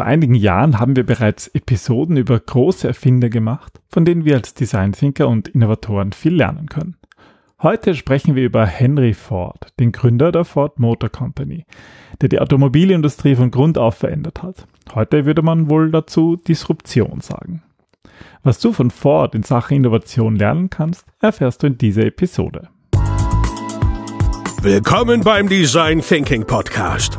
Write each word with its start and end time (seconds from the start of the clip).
Vor 0.00 0.06
einigen 0.06 0.34
Jahren 0.34 0.80
haben 0.80 0.96
wir 0.96 1.04
bereits 1.04 1.48
Episoden 1.48 2.16
über 2.16 2.40
große 2.40 2.88
Erfinder 2.88 3.28
gemacht, 3.28 3.82
von 3.86 4.06
denen 4.06 4.24
wir 4.24 4.36
als 4.36 4.54
Design 4.54 4.92
Thinker 4.92 5.28
und 5.28 5.48
Innovatoren 5.48 6.12
viel 6.12 6.34
lernen 6.34 6.70
können. 6.70 6.96
Heute 7.60 7.94
sprechen 7.94 8.34
wir 8.34 8.42
über 8.42 8.64
Henry 8.64 9.12
Ford, 9.12 9.74
den 9.78 9.92
Gründer 9.92 10.32
der 10.32 10.46
Ford 10.46 10.78
Motor 10.78 11.10
Company, 11.10 11.66
der 12.22 12.30
die 12.30 12.40
Automobilindustrie 12.40 13.34
von 13.34 13.50
Grund 13.50 13.76
auf 13.76 13.96
verändert 13.96 14.42
hat. 14.42 14.66
Heute 14.94 15.26
würde 15.26 15.42
man 15.42 15.68
wohl 15.68 15.90
dazu 15.90 16.36
Disruption 16.36 17.20
sagen. 17.20 17.62
Was 18.42 18.58
du 18.58 18.72
von 18.72 18.90
Ford 18.90 19.34
in 19.34 19.42
Sachen 19.42 19.76
Innovation 19.76 20.34
lernen 20.34 20.70
kannst, 20.70 21.04
erfährst 21.20 21.62
du 21.62 21.66
in 21.66 21.76
dieser 21.76 22.06
Episode. 22.06 22.70
Willkommen 24.62 25.20
beim 25.20 25.46
Design 25.46 26.00
Thinking 26.00 26.46
Podcast, 26.46 27.18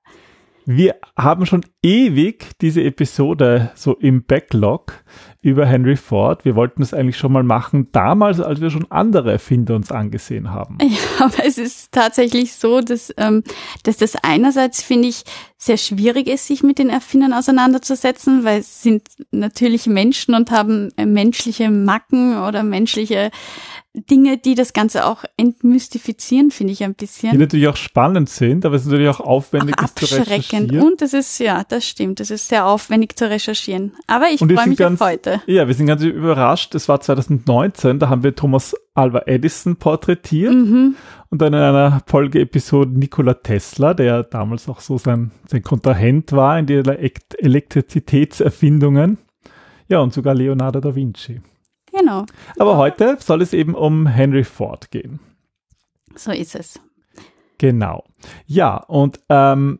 Wir 0.65 0.95
haben 1.17 1.45
schon 1.45 1.65
ewig 1.81 2.49
diese 2.61 2.83
Episode 2.83 3.71
so 3.75 3.93
im 3.95 4.23
Backlog 4.23 4.93
über 5.41 5.65
Henry 5.65 5.95
Ford. 5.95 6.45
Wir 6.45 6.55
wollten 6.55 6.83
es 6.83 6.93
eigentlich 6.93 7.17
schon 7.17 7.31
mal 7.31 7.43
machen, 7.43 7.87
damals, 7.91 8.39
als 8.39 8.61
wir 8.61 8.69
schon 8.69 8.89
andere 8.91 9.31
Erfinder 9.31 9.75
uns 9.75 9.91
angesehen 9.91 10.51
haben. 10.51 10.77
Ja, 10.91 11.25
aber 11.25 11.45
es 11.45 11.57
ist 11.57 11.91
tatsächlich 11.93 12.53
so, 12.53 12.81
dass, 12.81 13.13
ähm, 13.17 13.43
dass 13.83 13.97
das 13.97 14.15
einerseits, 14.21 14.83
finde 14.83 15.07
ich, 15.07 15.23
sehr 15.63 15.77
schwierig 15.77 16.27
ist, 16.27 16.47
sich 16.47 16.63
mit 16.63 16.79
den 16.79 16.89
Erfindern 16.89 17.33
auseinanderzusetzen, 17.33 18.43
weil 18.43 18.61
es 18.61 18.81
sind 18.81 19.03
natürlich 19.29 19.85
Menschen 19.85 20.33
und 20.33 20.49
haben 20.49 20.89
äh, 20.97 21.05
menschliche 21.05 21.69
Macken 21.69 22.41
oder 22.41 22.63
menschliche 22.63 23.29
Dinge, 23.93 24.39
die 24.39 24.55
das 24.55 24.73
Ganze 24.73 25.05
auch 25.05 25.23
entmystifizieren, 25.37 26.49
finde 26.49 26.73
ich 26.73 26.83
ein 26.83 26.95
bisschen. 26.95 27.33
Die 27.33 27.37
natürlich 27.37 27.67
auch 27.67 27.75
spannend 27.75 28.29
sind, 28.29 28.65
aber 28.65 28.75
es 28.75 28.83
ist 28.83 28.87
natürlich 28.87 29.09
auch 29.09 29.19
aufwendig 29.19 29.75
auch 29.77 29.93
zu 29.93 30.05
recherchieren. 30.05 30.81
Und 30.81 31.01
das 31.01 31.13
ist, 31.13 31.37
ja, 31.39 31.63
das 31.67 31.85
stimmt. 31.85 32.19
Das 32.19 32.31
ist 32.31 32.47
sehr 32.47 32.65
aufwendig 32.65 33.15
zu 33.15 33.29
recherchieren. 33.29 33.91
Aber 34.07 34.29
ich 34.29 34.39
freue 34.39 34.67
mich 34.67 34.79
ganz, 34.79 34.99
auf 34.99 35.07
heute. 35.07 35.41
Ja, 35.45 35.67
wir 35.67 35.75
sind 35.75 35.85
ganz 35.85 36.01
überrascht. 36.01 36.73
Es 36.73 36.89
war 36.89 37.01
2019, 37.01 37.99
da 37.99 38.09
haben 38.09 38.23
wir 38.23 38.33
Thomas 38.35 38.73
Alva 38.93 39.23
Edison 39.25 39.77
porträtiert. 39.77 40.53
Mhm. 40.53 40.95
Und 41.29 41.41
dann 41.41 41.53
in 41.53 41.59
einer 41.59 42.01
Folgeepisode 42.05 42.91
Nikola 42.91 43.35
Tesla, 43.35 43.93
der 43.93 44.23
damals 44.23 44.67
auch 44.67 44.81
so 44.81 44.97
sein, 44.97 45.31
sein 45.47 45.63
Kontrahent 45.63 46.31
war 46.33 46.59
in 46.59 46.65
die 46.65 46.83
Elektrizitätserfindungen. 47.37 49.17
Ja, 49.87 49.99
und 49.99 50.13
sogar 50.13 50.35
Leonardo 50.35 50.79
da 50.79 50.95
Vinci. 50.95 51.41
Genau. 51.91 52.25
Aber 52.57 52.77
heute 52.77 53.17
soll 53.19 53.41
es 53.41 53.53
eben 53.53 53.75
um 53.75 54.07
Henry 54.07 54.43
Ford 54.43 54.91
gehen. 54.91 55.19
So 56.15 56.31
ist 56.31 56.55
es. 56.55 56.79
Genau. 57.57 58.03
Ja, 58.45 58.77
und 58.77 59.19
ähm, 59.29 59.79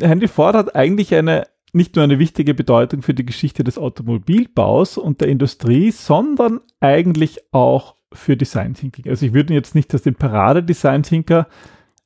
Henry 0.00 0.28
Ford 0.28 0.54
hat 0.54 0.74
eigentlich 0.74 1.14
eine 1.14 1.46
nicht 1.72 1.96
nur 1.96 2.04
eine 2.04 2.18
wichtige 2.18 2.54
Bedeutung 2.54 3.02
für 3.02 3.14
die 3.14 3.24
Geschichte 3.24 3.64
des 3.64 3.78
Automobilbaus 3.78 4.98
und 4.98 5.20
der 5.20 5.28
Industrie, 5.28 5.90
sondern 5.90 6.60
eigentlich 6.80 7.40
auch 7.52 7.96
für 8.12 8.36
Design 8.36 8.74
Thinking. 8.74 9.08
Also 9.08 9.26
ich 9.26 9.32
würde 9.32 9.52
ihn 9.52 9.56
jetzt 9.56 9.74
nicht 9.74 9.92
als 9.94 10.02
den 10.02 10.14
Parade-Design 10.14 11.02
Thinker 11.02 11.48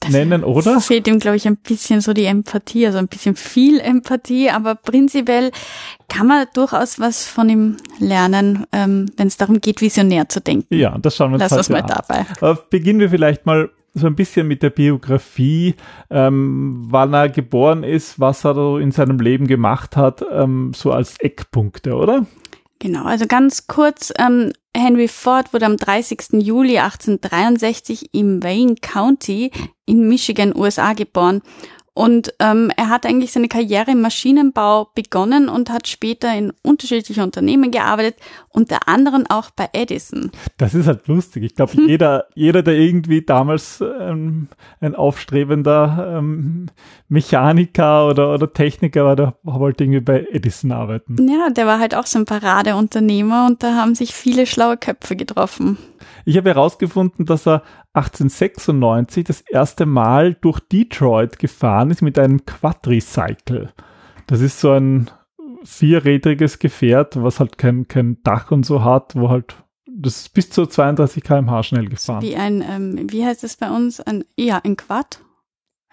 das 0.00 0.12
nennen, 0.12 0.44
oder? 0.44 0.80
Fehlt 0.80 1.08
ihm, 1.08 1.18
glaube 1.18 1.36
ich, 1.38 1.46
ein 1.46 1.56
bisschen 1.56 2.00
so 2.00 2.12
die 2.12 2.26
Empathie, 2.26 2.86
also 2.86 2.98
ein 2.98 3.08
bisschen 3.08 3.34
viel 3.34 3.80
Empathie, 3.80 4.50
aber 4.50 4.74
prinzipiell 4.74 5.50
kann 6.08 6.26
man 6.26 6.46
durchaus 6.54 7.00
was 7.00 7.26
von 7.26 7.48
ihm 7.48 7.76
lernen, 7.98 8.66
ähm, 8.72 9.10
wenn 9.16 9.28
es 9.28 9.38
darum 9.38 9.60
geht, 9.60 9.80
visionär 9.80 10.28
zu 10.28 10.40
denken. 10.40 10.74
Ja, 10.74 10.96
das 10.98 11.16
schauen 11.16 11.30
wir 11.30 11.36
uns 11.36 11.50
Lass 11.50 11.52
uns 11.52 11.68
mal 11.70 11.80
an. 11.80 11.86
dabei. 11.88 12.26
Aber 12.40 12.56
beginnen 12.68 13.00
wir 13.00 13.08
vielleicht 13.08 13.46
mal 13.46 13.70
so 13.96 14.06
ein 14.06 14.14
bisschen 14.14 14.46
mit 14.46 14.62
der 14.62 14.70
Biografie, 14.70 15.74
ähm, 16.10 16.86
wann 16.90 17.14
er 17.14 17.28
geboren 17.28 17.82
ist, 17.82 18.20
was 18.20 18.44
er 18.44 18.78
in 18.78 18.92
seinem 18.92 19.18
Leben 19.18 19.46
gemacht 19.46 19.96
hat, 19.96 20.24
ähm, 20.30 20.72
so 20.74 20.92
als 20.92 21.18
Eckpunkte, 21.18 21.94
oder? 21.94 22.26
Genau, 22.78 23.04
also 23.04 23.26
ganz 23.26 23.66
kurz, 23.66 24.12
ähm, 24.18 24.52
Henry 24.76 25.08
Ford 25.08 25.54
wurde 25.54 25.64
am 25.64 25.78
30. 25.78 26.42
Juli 26.42 26.78
1863 26.78 28.10
im 28.12 28.42
Wayne 28.42 28.74
County 28.82 29.50
in 29.86 30.06
Michigan, 30.08 30.54
USA 30.54 30.92
geboren 30.92 31.40
und 31.96 32.34
ähm, 32.40 32.70
er 32.76 32.90
hat 32.90 33.06
eigentlich 33.06 33.32
seine 33.32 33.48
Karriere 33.48 33.92
im 33.92 34.02
Maschinenbau 34.02 34.90
begonnen 34.94 35.48
und 35.48 35.70
hat 35.70 35.88
später 35.88 36.36
in 36.36 36.52
unterschiedlichen 36.62 37.22
Unternehmen 37.22 37.70
gearbeitet, 37.70 38.16
unter 38.50 38.86
anderem 38.86 39.24
auch 39.30 39.48
bei 39.48 39.70
Edison. 39.72 40.30
Das 40.58 40.74
ist 40.74 40.88
halt 40.88 41.08
lustig. 41.08 41.44
Ich 41.44 41.54
glaube, 41.54 41.72
hm. 41.72 41.88
jeder, 41.88 42.26
jeder, 42.34 42.62
der 42.62 42.74
irgendwie 42.74 43.22
damals 43.22 43.80
ähm, 43.80 44.48
ein 44.80 44.94
aufstrebender 44.94 46.18
ähm, 46.18 46.66
Mechaniker 47.08 48.08
oder, 48.08 48.34
oder 48.34 48.52
Techniker 48.52 49.06
war, 49.06 49.16
der 49.16 49.34
wollte 49.42 49.84
irgendwie 49.84 50.00
bei 50.00 50.26
Edison 50.30 50.72
arbeiten. 50.72 51.16
Ja, 51.26 51.48
der 51.48 51.66
war 51.66 51.78
halt 51.78 51.94
auch 51.94 52.04
so 52.04 52.18
ein 52.18 52.26
Paradeunternehmer 52.26 53.46
und 53.46 53.62
da 53.62 53.74
haben 53.74 53.94
sich 53.94 54.14
viele 54.14 54.44
schlaue 54.44 54.76
Köpfe 54.76 55.16
getroffen. 55.16 55.78
Ich 56.24 56.36
habe 56.36 56.50
herausgefunden, 56.50 57.26
dass 57.26 57.46
er 57.46 57.62
1896 57.94 59.24
das 59.24 59.40
erste 59.40 59.86
Mal 59.86 60.34
durch 60.34 60.60
Detroit 60.60 61.38
gefahren 61.38 61.90
ist 61.90 62.02
mit 62.02 62.18
einem 62.18 62.44
Quadricycle. 62.44 63.72
Das 64.26 64.40
ist 64.40 64.60
so 64.60 64.72
ein 64.72 65.10
vierrädriges 65.64 66.58
Gefährt, 66.58 67.22
was 67.22 67.40
halt 67.40 67.58
kein, 67.58 67.88
kein 67.88 68.22
Dach 68.22 68.50
und 68.50 68.64
so 68.64 68.84
hat, 68.84 69.14
wo 69.16 69.30
halt 69.30 69.56
das 69.98 70.18
ist 70.18 70.34
bis 70.34 70.50
zu 70.50 70.66
32 70.66 71.22
km/h 71.22 71.62
schnell 71.62 71.88
gefahren. 71.88 72.22
Wie 72.22 72.36
ein, 72.36 72.62
ähm, 72.62 73.06
wie 73.10 73.24
heißt 73.24 73.44
es 73.44 73.56
bei 73.56 73.70
uns? 73.70 74.00
Ein, 74.00 74.24
ja, 74.36 74.60
ein 74.62 74.76
Quad? 74.76 75.20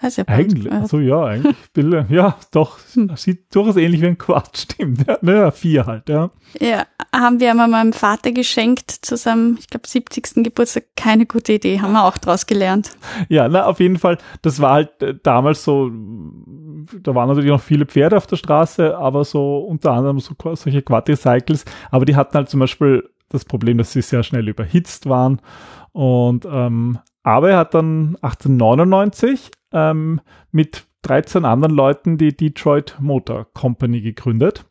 Heißt 0.03 0.18
ja 0.18 0.25
eigentlich, 0.28 0.69
also 0.69 1.00
ja, 1.00 1.24
eigentlich, 1.24 1.56
Bilder, 1.72 2.06
ja, 2.09 2.36
doch, 2.52 2.78
sieht 3.16 3.56
durchaus 3.56 3.78
ähnlich 3.78 4.02
wie 4.02 4.08
ein 4.08 4.18
Quad, 4.18 4.58
stimmt. 4.58 5.08
Ja, 5.08 5.18
naja, 5.22 5.50
vier 5.52 5.86
halt, 5.86 6.09
ja. 6.09 6.30
Ja, 6.59 6.86
haben 7.16 7.40
wir 7.40 7.52
einmal 7.52 7.69
meinem 7.69 7.94
Vater 7.94 8.34
geschenkt 8.34 8.92
zu 8.92 9.16
seinem, 9.16 9.56
ich 9.58 9.68
glaube, 9.68 9.88
70. 9.88 10.44
Geburtstag. 10.44 10.88
Keine 10.97 11.25
gute 11.25 11.53
Idee, 11.53 11.80
haben 11.80 11.94
wir 11.94 12.03
auch 12.03 12.18
draus 12.18 12.46
gelernt. 12.46 12.92
Ja, 13.30 13.47
na, 13.47 13.66
auf 13.66 13.80
jeden 13.80 13.97
Fall, 13.97 14.18
das 14.42 14.59
war 14.59 14.74
halt 14.74 15.02
äh, 15.02 15.16
damals 15.24 15.63
so, 15.63 15.90
da 15.90 17.16
waren 17.16 17.30
natürlich 17.30 17.52
noch 17.52 17.62
viele 17.62 17.86
Pferde 17.86 18.18
auf 18.18 18.28
der 18.28 18.36
Straße, 18.36 18.97
aber 18.97 19.24
so 19.24 19.59
unter 19.59 19.94
anderem 19.94 20.19
so 20.19 20.36
solche 20.56 20.81
Quadricycles, 20.81 21.63
aber 21.92 22.03
die 22.03 22.18
hatten 22.18 22.36
halt 22.36 22.50
zum 22.50 22.59
Beispiel 22.59 23.09
das 23.30 23.46
Problem, 23.46 23.78
dass 23.78 23.94
sie 23.94 24.02
sehr 24.02 24.24
schnell 24.24 24.50
überhitzt 24.50 25.08
waren 25.08 25.40
und 25.94 26.46
ähm, 26.46 27.00
aber 27.24 27.52
er 27.52 27.58
hat 27.58 27.74
dann 27.74 28.18
1899 28.22 29.50
ähm, 29.73 30.22
mit 30.51 30.85
13 31.03 31.45
anderen 31.45 31.75
Leuten 31.75 32.17
die 32.17 32.35
Detroit 32.35 32.95
Motor 33.00 33.45
Company 33.53 34.01
gegründet 34.01 34.66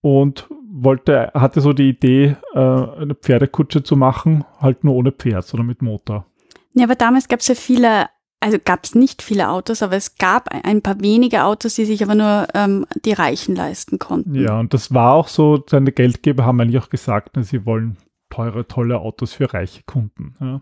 und 0.00 0.48
wollte, 0.70 1.30
hatte 1.34 1.60
so 1.60 1.72
die 1.72 1.88
Idee, 1.88 2.36
äh, 2.52 2.58
eine 2.58 3.14
Pferdekutsche 3.14 3.82
zu 3.82 3.96
machen, 3.96 4.44
halt 4.60 4.84
nur 4.84 4.94
ohne 4.94 5.12
Pferd, 5.12 5.46
sondern 5.46 5.68
mit 5.68 5.82
Motor. 5.82 6.26
Ja, 6.74 6.84
aber 6.84 6.96
damals 6.96 7.28
gab 7.28 7.40
es 7.40 7.48
ja 7.48 7.54
viele, 7.54 8.06
also 8.40 8.58
gab 8.62 8.84
es 8.84 8.96
nicht 8.96 9.22
viele 9.22 9.48
Autos, 9.48 9.82
aber 9.82 9.94
es 9.96 10.16
gab 10.16 10.48
ein 10.48 10.82
paar 10.82 11.00
wenige 11.00 11.44
Autos, 11.44 11.74
die 11.74 11.84
sich 11.84 12.02
aber 12.02 12.16
nur 12.16 12.48
ähm, 12.54 12.84
die 13.04 13.12
Reichen 13.12 13.54
leisten 13.54 14.00
konnten. 14.00 14.34
Ja, 14.34 14.58
und 14.58 14.74
das 14.74 14.92
war 14.92 15.14
auch 15.14 15.28
so, 15.28 15.62
seine 15.70 15.92
Geldgeber 15.92 16.44
haben 16.44 16.60
eigentlich 16.60 16.82
auch 16.82 16.90
gesagt, 16.90 17.36
ne, 17.36 17.44
sie 17.44 17.64
wollen 17.64 17.96
teure, 18.30 18.66
tolle 18.66 18.98
Autos 18.98 19.32
für 19.32 19.54
reiche 19.54 19.84
Kunden. 19.84 20.34
Ja. 20.40 20.60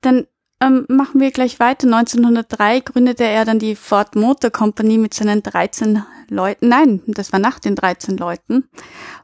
Dann 0.00 0.26
ähm, 0.62 0.86
machen 0.88 1.20
wir 1.20 1.30
gleich 1.32 1.58
weiter. 1.60 1.86
1903 1.86 2.80
gründete 2.80 3.24
er 3.24 3.44
dann 3.44 3.58
die 3.58 3.74
Ford 3.74 4.14
Motor 4.14 4.50
Company 4.50 4.96
mit 4.96 5.12
seinen 5.12 5.42
13 5.42 6.02
Leuten. 6.28 6.68
Nein, 6.68 7.02
das 7.06 7.32
war 7.32 7.40
nach 7.40 7.58
den 7.58 7.74
13 7.74 8.16
Leuten. 8.16 8.68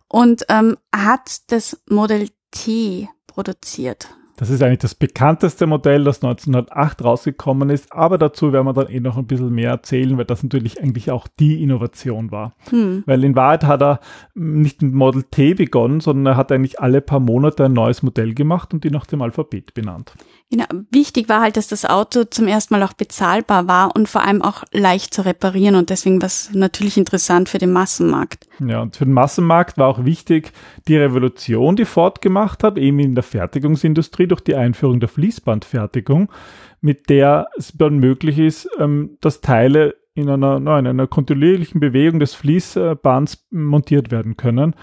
Und 0.09 0.45
ähm, 0.49 0.77
hat 0.95 1.51
das 1.53 1.81
Model 1.89 2.29
T 2.51 3.09
produziert. 3.27 4.09
Das 4.39 4.51
ist 4.51 4.63
eigentlich 4.63 4.79
das 4.79 4.95
bekannteste 4.95 5.67
Modell, 5.67 6.05
das 6.05 6.23
1908 6.23 7.03
rausgekommen 7.03 7.71
ist, 7.71 7.93
aber 7.93 8.19
dazu 8.19 8.53
werden 8.53 8.67
wir 8.67 8.73
dann 8.73 8.89
eh 8.89 9.01
noch 9.01 9.19
ein 9.19 9.27
bisschen 9.27 9.53
mehr 9.53 9.71
erzählen, 9.71 10.17
weil 10.17 10.27
das 10.27 10.45
natürlich 10.45 10.81
eigentlich 10.81 11.11
auch 11.11 11.27
die 11.27 11.61
Innovation 11.61 12.31
war. 12.31 12.55
Hm. 12.71 13.03
Weil 13.05 13.25
in 13.25 13.35
Wahrheit 13.35 13.65
hat 13.65 13.83
er 13.83 13.99
nicht 14.35 14.81
mit 14.81 14.95
Model 14.95 15.25
T 15.25 15.55
begonnen, 15.55 15.99
sondern 15.99 16.35
er 16.35 16.37
hat 16.37 16.53
eigentlich 16.53 16.79
alle 16.79 17.01
paar 17.01 17.19
Monate 17.19 17.65
ein 17.65 17.73
neues 17.73 18.05
Modell 18.05 18.33
gemacht 18.33 18.73
und 18.73 18.85
die 18.85 18.93
nach 18.93 19.07
dem 19.07 19.23
Alphabet 19.23 19.75
benannt. 19.75 20.15
Genau. 20.51 20.65
Wichtig 20.91 21.29
war 21.29 21.43
halt, 21.43 21.59
dass 21.59 21.69
das 21.69 21.85
Auto 21.85 22.25
zum 22.25 22.49
ersten 22.49 22.73
Mal 22.73 22.83
auch 22.83 22.95
bezahlbar 22.95 23.69
war 23.69 23.95
und 23.95 24.09
vor 24.09 24.23
allem 24.23 24.41
auch 24.41 24.65
leicht 24.73 25.13
zu 25.13 25.27
reparieren 25.27 25.75
und 25.75 25.91
deswegen 25.91 26.23
war 26.23 26.27
es 26.27 26.51
natürlich 26.55 26.97
interessant 26.97 27.51
für 27.51 27.59
den 27.59 27.71
Massenmarkt. 27.71 28.49
Ja, 28.59 28.81
und 28.81 28.97
für 28.97 29.05
den 29.05 29.13
Massenmarkt 29.13 29.77
war 29.77 29.89
auch 29.89 30.07
wichtig 30.07 30.53
die 30.87 30.97
Revolution, 30.97 31.77
die 31.77 31.85
Ford 31.85 32.23
gemacht 32.23 32.65
hat, 32.65 32.79
eben 32.79 32.99
in 32.99 33.15
der 33.15 33.25
Fertigungsindustrie 33.25 34.27
durch 34.27 34.41
die 34.41 34.57
Einführung 34.57 35.01
der 35.01 35.11
Fließbandfertigung, 35.11 36.33
mit 36.81 37.11
der 37.11 37.49
es 37.59 37.75
dann 37.77 37.99
möglich 37.99 38.39
ist, 38.39 38.71
ähm, 38.79 39.19
dass 39.21 39.43
Teile 39.43 39.97
in 40.15 40.31
einer, 40.31 40.57
in 40.57 40.87
einer 40.87 41.07
kontinuierlichen 41.07 41.79
Bewegung 41.79 42.19
des 42.19 42.35
Fließbands 42.35 43.47
montiert 43.51 44.11
werden 44.11 44.37
können. 44.37 44.75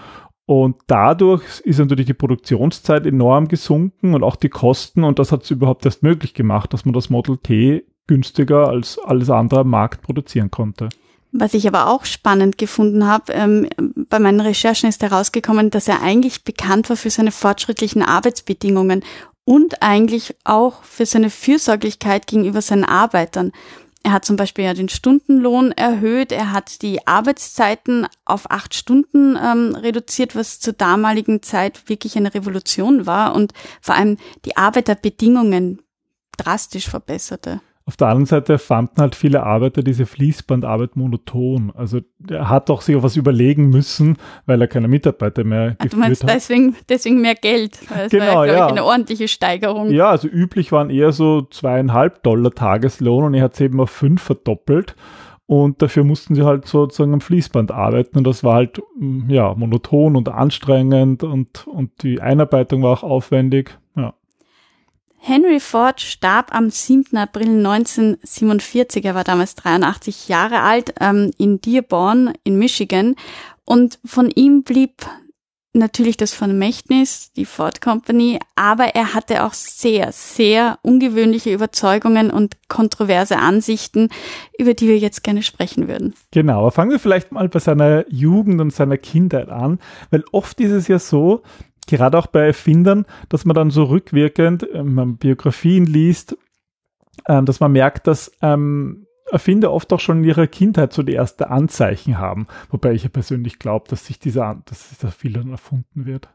Und 0.46 0.76
dadurch 0.86 1.60
ist 1.60 1.78
natürlich 1.78 2.06
die 2.06 2.14
Produktionszeit 2.14 3.04
enorm 3.04 3.48
gesunken 3.48 4.14
und 4.14 4.22
auch 4.22 4.36
die 4.36 4.48
Kosten. 4.48 5.02
Und 5.02 5.18
das 5.18 5.32
hat 5.32 5.42
es 5.42 5.50
überhaupt 5.50 5.84
erst 5.84 6.04
möglich 6.04 6.34
gemacht, 6.34 6.72
dass 6.72 6.84
man 6.84 6.94
das 6.94 7.10
Model 7.10 7.36
T 7.36 7.84
günstiger 8.06 8.68
als 8.68 8.98
alles 9.00 9.28
andere 9.28 9.60
am 9.60 9.70
Markt 9.70 10.02
produzieren 10.02 10.52
konnte. 10.52 10.88
Was 11.32 11.54
ich 11.54 11.66
aber 11.66 11.88
auch 11.90 12.04
spannend 12.04 12.56
gefunden 12.56 13.06
habe, 13.06 13.32
ähm, 13.32 13.68
bei 14.08 14.20
meinen 14.20 14.40
Recherchen 14.40 14.88
ist 14.88 15.02
herausgekommen, 15.02 15.70
dass 15.70 15.88
er 15.88 16.00
eigentlich 16.00 16.44
bekannt 16.44 16.88
war 16.88 16.96
für 16.96 17.10
seine 17.10 17.32
fortschrittlichen 17.32 18.02
Arbeitsbedingungen 18.02 19.02
und 19.44 19.82
eigentlich 19.82 20.34
auch 20.44 20.82
für 20.84 21.04
seine 21.04 21.30
Fürsorglichkeit 21.30 22.28
gegenüber 22.28 22.62
seinen 22.62 22.84
Arbeitern. 22.84 23.52
Er 24.06 24.12
hat 24.12 24.24
zum 24.24 24.36
Beispiel 24.36 24.64
ja 24.64 24.72
den 24.72 24.88
Stundenlohn 24.88 25.72
erhöht, 25.72 26.30
er 26.30 26.52
hat 26.52 26.80
die 26.82 27.08
Arbeitszeiten 27.08 28.06
auf 28.24 28.48
acht 28.52 28.72
Stunden 28.72 29.36
ähm, 29.36 29.74
reduziert, 29.74 30.36
was 30.36 30.60
zur 30.60 30.74
damaligen 30.74 31.42
Zeit 31.42 31.88
wirklich 31.88 32.16
eine 32.16 32.32
Revolution 32.32 33.06
war 33.06 33.34
und 33.34 33.52
vor 33.80 33.96
allem 33.96 34.16
die 34.44 34.56
Arbeiterbedingungen 34.56 35.82
drastisch 36.38 36.88
verbesserte. 36.88 37.60
Auf 37.88 37.96
der 37.96 38.08
anderen 38.08 38.26
Seite 38.26 38.58
fanden 38.58 39.00
halt 39.00 39.14
viele 39.14 39.44
Arbeiter 39.44 39.80
diese 39.80 40.06
Fließbandarbeit 40.06 40.96
monoton. 40.96 41.72
Also 41.76 42.00
er 42.28 42.48
hat 42.50 42.68
doch 42.68 42.80
sich 42.82 42.96
auf 42.96 43.04
was 43.04 43.14
überlegen 43.14 43.68
müssen, 43.68 44.16
weil 44.44 44.60
er 44.60 44.66
keine 44.66 44.88
Mitarbeiter 44.88 45.44
mehr 45.44 45.76
ah, 45.78 45.86
Du 45.86 45.96
meinst 45.96 46.24
hat. 46.24 46.30
deswegen, 46.30 46.74
deswegen 46.88 47.20
mehr 47.20 47.36
Geld? 47.36 47.78
Das 47.88 48.10
genau, 48.10 48.34
war 48.34 48.46
ja, 48.48 48.54
ja. 48.54 48.66
Ich, 48.66 48.72
eine 48.72 48.84
ordentliche 48.84 49.28
Steigerung. 49.28 49.92
Ja, 49.92 50.10
also 50.10 50.26
üblich 50.26 50.72
waren 50.72 50.90
eher 50.90 51.12
so 51.12 51.42
zweieinhalb 51.42 52.24
Dollar 52.24 52.50
Tageslohn 52.50 53.22
und 53.22 53.34
er 53.34 53.44
hat 53.44 53.54
es 53.54 53.60
eben 53.60 53.80
auf 53.80 53.90
fünf 53.90 54.20
verdoppelt. 54.20 54.96
Und 55.46 55.80
dafür 55.80 56.02
mussten 56.02 56.34
sie 56.34 56.42
halt 56.42 56.66
sozusagen 56.66 57.14
am 57.14 57.20
Fließband 57.20 57.70
arbeiten. 57.70 58.18
Und 58.18 58.24
das 58.26 58.42
war 58.42 58.54
halt, 58.54 58.82
mm, 58.98 59.30
ja, 59.30 59.54
monoton 59.54 60.16
und 60.16 60.28
anstrengend 60.28 61.22
und, 61.22 61.68
und 61.68 62.02
die 62.02 62.20
Einarbeitung 62.20 62.82
war 62.82 62.92
auch 62.92 63.04
aufwendig. 63.04 63.78
Henry 65.28 65.58
Ford 65.58 66.00
starb 66.00 66.54
am 66.54 66.70
7. 66.70 67.16
April 67.16 67.48
1947, 67.48 69.04
er 69.04 69.16
war 69.16 69.24
damals 69.24 69.56
83 69.56 70.28
Jahre 70.28 70.60
alt, 70.60 70.94
ähm, 71.00 71.32
in 71.36 71.60
Dearborn 71.60 72.34
in 72.44 72.60
Michigan. 72.60 73.16
Und 73.64 73.98
von 74.04 74.30
ihm 74.30 74.62
blieb 74.62 75.04
natürlich 75.72 76.16
das 76.16 76.32
Vermächtnis, 76.32 77.32
die 77.32 77.44
Ford 77.44 77.80
Company, 77.80 78.38
aber 78.54 78.94
er 78.94 79.14
hatte 79.14 79.42
auch 79.42 79.52
sehr, 79.52 80.12
sehr 80.12 80.78
ungewöhnliche 80.82 81.52
Überzeugungen 81.52 82.30
und 82.30 82.68
kontroverse 82.68 83.38
Ansichten, 83.38 84.10
über 84.56 84.74
die 84.74 84.86
wir 84.86 84.98
jetzt 84.98 85.24
gerne 85.24 85.42
sprechen 85.42 85.88
würden. 85.88 86.14
Genau, 86.30 86.60
aber 86.60 86.70
fangen 86.70 86.92
wir 86.92 87.00
vielleicht 87.00 87.32
mal 87.32 87.48
bei 87.48 87.58
seiner 87.58 88.04
Jugend 88.08 88.60
und 88.60 88.72
seiner 88.72 88.96
Kindheit 88.96 89.48
an, 89.48 89.80
weil 90.10 90.22
oft 90.30 90.60
ist 90.60 90.70
es 90.70 90.86
ja 90.86 91.00
so, 91.00 91.42
gerade 91.86 92.18
auch 92.18 92.26
bei 92.26 92.46
Erfindern, 92.46 93.06
dass 93.28 93.44
man 93.44 93.54
dann 93.54 93.70
so 93.70 93.84
rückwirkend 93.84 94.66
ähm, 94.72 95.16
Biografien 95.16 95.86
liest, 95.86 96.36
ähm, 97.28 97.46
dass 97.46 97.60
man 97.60 97.72
merkt, 97.72 98.06
dass 98.06 98.32
ähm, 98.42 99.06
Erfinder 99.30 99.72
oft 99.72 99.92
auch 99.92 99.98
schon 99.98 100.18
in 100.18 100.24
ihrer 100.24 100.46
Kindheit 100.46 100.92
so 100.92 101.02
die 101.02 101.14
ersten 101.14 101.44
Anzeichen 101.44 102.18
haben. 102.18 102.46
Wobei 102.70 102.92
ich 102.92 103.02
ja 103.02 103.08
persönlich 103.08 103.58
glaube, 103.58 103.88
dass 103.88 104.06
sich 104.06 104.20
dieser, 104.20 104.62
dass 104.66 104.88
sich 104.88 104.98
da 104.98 105.10
viel 105.10 105.32
dann 105.32 105.50
erfunden 105.50 106.06
wird. 106.06 106.28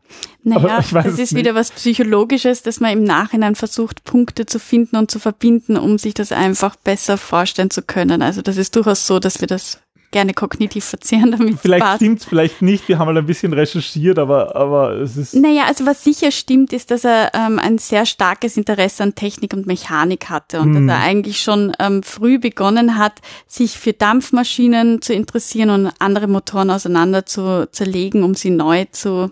Naja, 0.44 0.84
das 0.92 1.06
ist 1.06 1.18
nicht. 1.18 1.36
wieder 1.36 1.56
was 1.56 1.72
Psychologisches, 1.72 2.64
dass 2.64 2.82
man 2.82 2.92
im 2.92 3.04
Nachhinein 3.04 3.56
versucht, 3.56 4.04
Punkte 4.04 4.46
zu 4.46 4.60
finden 4.60 4.98
und 4.98 5.10
zu 5.10 5.20
verbinden, 5.20 5.78
um 5.78 5.98
sich 5.98 6.14
das 6.14 6.34
einfach 6.34 6.76
besser 6.76 7.18
vorstellen 7.18 7.70
zu 7.70 7.82
können. 7.82 8.22
Also 8.22 8.42
das 8.42 8.58
ist 8.58 8.76
durchaus 8.76 9.08
so, 9.08 9.20
dass 9.20 9.40
wir 9.40 9.48
das 9.48 9.82
gerne 10.12 10.34
kognitiv 10.34 10.86
verzehren, 10.86 11.32
damit 11.32 11.60
Vielleicht 11.60 11.96
stimmt 11.96 12.20
es 12.20 12.26
vielleicht 12.26 12.62
nicht, 12.62 12.88
wir 12.88 13.00
haben 13.00 13.08
mal 13.08 13.18
ein 13.18 13.26
bisschen 13.26 13.54
recherchiert, 13.54 14.20
aber, 14.20 14.56
aber 14.56 14.92
es 14.98 15.18
ist. 15.18 15.34
Naja, 15.34 15.64
also 15.68 15.86
was 15.86 16.04
sicher 16.04 16.32
stimmt, 16.32 16.74
ist, 16.74 16.92
dass 16.92 17.04
er 17.04 17.32
ähm, 17.34 17.60
ein 17.60 17.78
sehr 17.78 18.06
starkes 18.06 18.58
Interesse 18.58 19.04
an 19.04 19.16
Technik 19.16 19.54
und 19.54 19.68
Mechanik 19.68 20.30
hatte 20.30 20.60
und 20.60 20.76
hm. 20.76 20.88
dass 20.88 20.98
er 20.98 21.04
eigentlich 21.04 21.42
schon 21.42 21.74
ähm, 21.80 22.04
früh 22.04 22.40
begonnen 22.40 22.98
hat, 22.98 23.22
sich 23.48 23.80
für 23.80 23.94
Dampfmaschinen 23.94 25.02
zu 25.02 25.14
interessieren 25.14 25.70
und 25.70 25.92
andere 26.00 26.28
Motoren 26.28 26.70
auseinander 26.70 27.26
zu 27.26 27.68
zerlegen, 27.72 28.24
um 28.24 28.36
sie 28.36 28.50
neu 28.52 28.86
zu 28.92 29.32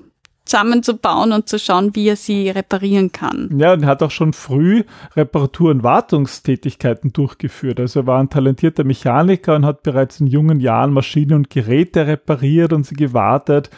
zusammenzubauen 0.50 1.32
und 1.32 1.48
zu 1.48 1.60
schauen, 1.60 1.96
wie 1.96 2.10
er 2.10 2.16
sie 2.16 2.50
reparieren 2.50 3.12
kann. 3.12 3.50
Ja, 3.58 3.74
und 3.74 3.84
er 3.84 3.90
hat 3.90 4.04
auch 4.04 4.12
schon 4.12 4.34
früh 4.34 4.84
Reparatur- 5.16 5.72
und 5.72 5.84
Wartungstätigkeiten 5.84 7.14
durchgeführt. 7.14 7.80
Also 7.80 8.02
er 8.02 8.08
war 8.08 8.20
ein 8.20 8.30
talentierter 8.30 8.84
Mechaniker 8.84 9.56
und 9.56 9.66
hat 9.66 9.84
bereits 9.84 10.20
in 10.20 10.28
jungen 10.28 10.60
Jahren 10.60 10.92
Maschinen 10.92 11.34
und 11.34 11.50
Geräte 11.50 12.08
repariert 12.08 12.74
und 12.74 12.86
sie 12.86 12.96
gewartet. 12.96 13.70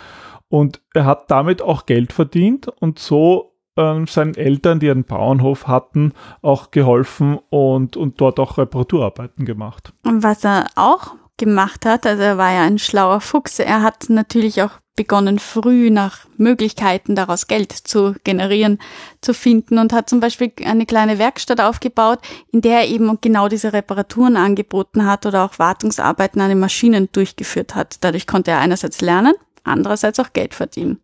Und 0.49 0.81
er 0.93 1.05
hat 1.05 1.29
damit 1.29 1.61
auch 1.61 1.85
Geld 1.85 2.13
verdient 2.13 2.67
und 2.67 2.99
so 2.99 3.51
ähm, 3.77 4.07
seinen 4.07 4.35
Eltern, 4.35 4.79
die 4.79 4.89
einen 4.89 5.05
Bauernhof 5.05 5.67
hatten, 5.67 6.13
auch 6.41 6.71
geholfen 6.71 7.39
und, 7.49 7.95
und 7.95 8.19
dort 8.19 8.39
auch 8.39 8.57
Reparaturarbeiten 8.57 9.45
gemacht. 9.45 9.93
Und 10.05 10.23
was 10.23 10.43
er 10.43 10.67
auch 10.75 11.15
gemacht 11.41 11.85
hat, 11.85 12.05
also 12.05 12.21
er 12.21 12.37
war 12.37 12.53
ja 12.53 12.61
ein 12.61 12.77
schlauer 12.77 13.19
Fuchs, 13.19 13.57
er 13.57 13.81
hat 13.81 14.09
natürlich 14.09 14.61
auch 14.61 14.71
begonnen, 14.95 15.39
früh 15.39 15.89
nach 15.89 16.27
Möglichkeiten 16.37 17.15
daraus 17.15 17.47
Geld 17.47 17.71
zu 17.71 18.13
generieren, 18.23 18.77
zu 19.21 19.33
finden 19.33 19.79
und 19.79 19.93
hat 19.93 20.07
zum 20.07 20.19
Beispiel 20.19 20.51
eine 20.63 20.85
kleine 20.85 21.17
Werkstatt 21.17 21.59
aufgebaut, 21.59 22.19
in 22.51 22.61
der 22.61 22.81
er 22.81 22.87
eben 22.87 23.17
genau 23.19 23.47
diese 23.47 23.73
Reparaturen 23.73 24.37
angeboten 24.37 25.07
hat 25.07 25.25
oder 25.25 25.43
auch 25.43 25.57
Wartungsarbeiten 25.57 26.39
an 26.39 26.49
den 26.49 26.59
Maschinen 26.59 27.09
durchgeführt 27.11 27.73
hat. 27.73 27.97
Dadurch 28.01 28.27
konnte 28.27 28.51
er 28.51 28.59
einerseits 28.59 29.01
lernen, 29.01 29.33
andererseits 29.63 30.19
auch 30.19 30.33
Geld 30.33 30.53
verdienen. 30.53 30.99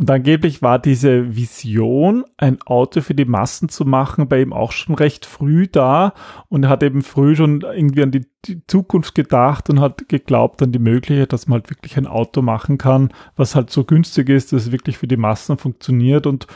Und 0.00 0.10
angeblich 0.10 0.62
war 0.62 0.78
diese 0.78 1.36
Vision, 1.36 2.24
ein 2.38 2.62
Auto 2.62 3.02
für 3.02 3.14
die 3.14 3.26
Massen 3.26 3.68
zu 3.68 3.84
machen, 3.84 4.30
bei 4.30 4.40
ihm 4.40 4.54
auch 4.54 4.72
schon 4.72 4.94
recht 4.94 5.26
früh 5.26 5.68
da 5.68 6.14
und 6.48 6.62
er 6.62 6.70
hat 6.70 6.82
eben 6.82 7.02
früh 7.02 7.36
schon 7.36 7.60
irgendwie 7.60 8.04
an 8.04 8.10
die, 8.10 8.24
die, 8.46 8.66
Zukunft 8.66 9.14
gedacht 9.14 9.68
und 9.68 9.78
hat 9.78 10.08
geglaubt 10.08 10.62
an 10.62 10.72
die 10.72 10.78
Möglichkeit, 10.78 11.34
dass 11.34 11.48
man 11.48 11.60
halt 11.60 11.68
wirklich 11.68 11.98
ein 11.98 12.06
Auto 12.06 12.40
machen 12.40 12.78
kann, 12.78 13.12
was 13.36 13.54
halt 13.54 13.68
so 13.68 13.84
günstig 13.84 14.30
ist, 14.30 14.54
dass 14.54 14.62
es 14.62 14.72
wirklich 14.72 14.96
für 14.96 15.06
die 15.06 15.18
Massen 15.18 15.58
funktioniert 15.58 16.26
und 16.26 16.46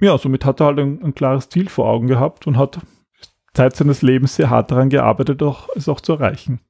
ja, 0.00 0.16
somit 0.16 0.46
hat 0.46 0.60
er 0.60 0.68
halt 0.68 0.78
ein, 0.78 1.04
ein 1.04 1.14
klares 1.14 1.50
Ziel 1.50 1.68
vor 1.68 1.86
Augen 1.86 2.06
gehabt 2.06 2.46
und 2.46 2.56
hat 2.56 2.78
Zeit 3.52 3.76
seines 3.76 4.00
Lebens 4.00 4.36
sehr 4.36 4.48
hart 4.48 4.70
daran 4.70 4.88
gearbeitet, 4.88 5.42
auch, 5.42 5.68
es 5.76 5.86
auch 5.86 6.00
zu 6.00 6.14
erreichen. 6.14 6.60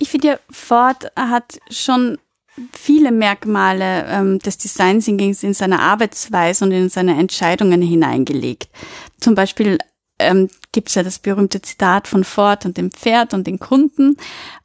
Ich 0.00 0.08
finde 0.08 0.26
ja, 0.26 0.38
Ford 0.50 1.12
hat 1.14 1.60
schon 1.70 2.18
viele 2.72 3.12
Merkmale 3.12 4.06
ähm, 4.08 4.38
des 4.38 4.58
Design 4.58 5.00
Thinkings 5.00 5.42
in 5.42 5.54
seine 5.54 5.80
Arbeitsweise 5.80 6.64
und 6.64 6.72
in 6.72 6.88
seine 6.88 7.18
Entscheidungen 7.18 7.82
hineingelegt. 7.82 8.70
Zum 9.20 9.34
Beispiel 9.34 9.78
ähm, 10.18 10.48
gibt 10.72 10.88
es 10.88 10.94
ja 10.94 11.02
das 11.02 11.18
berühmte 11.18 11.62
Zitat 11.62 12.08
von 12.08 12.24
Ford 12.24 12.66
und 12.66 12.76
dem 12.76 12.90
Pferd 12.90 13.34
und 13.34 13.46
den 13.46 13.58
Kunden. 13.58 14.16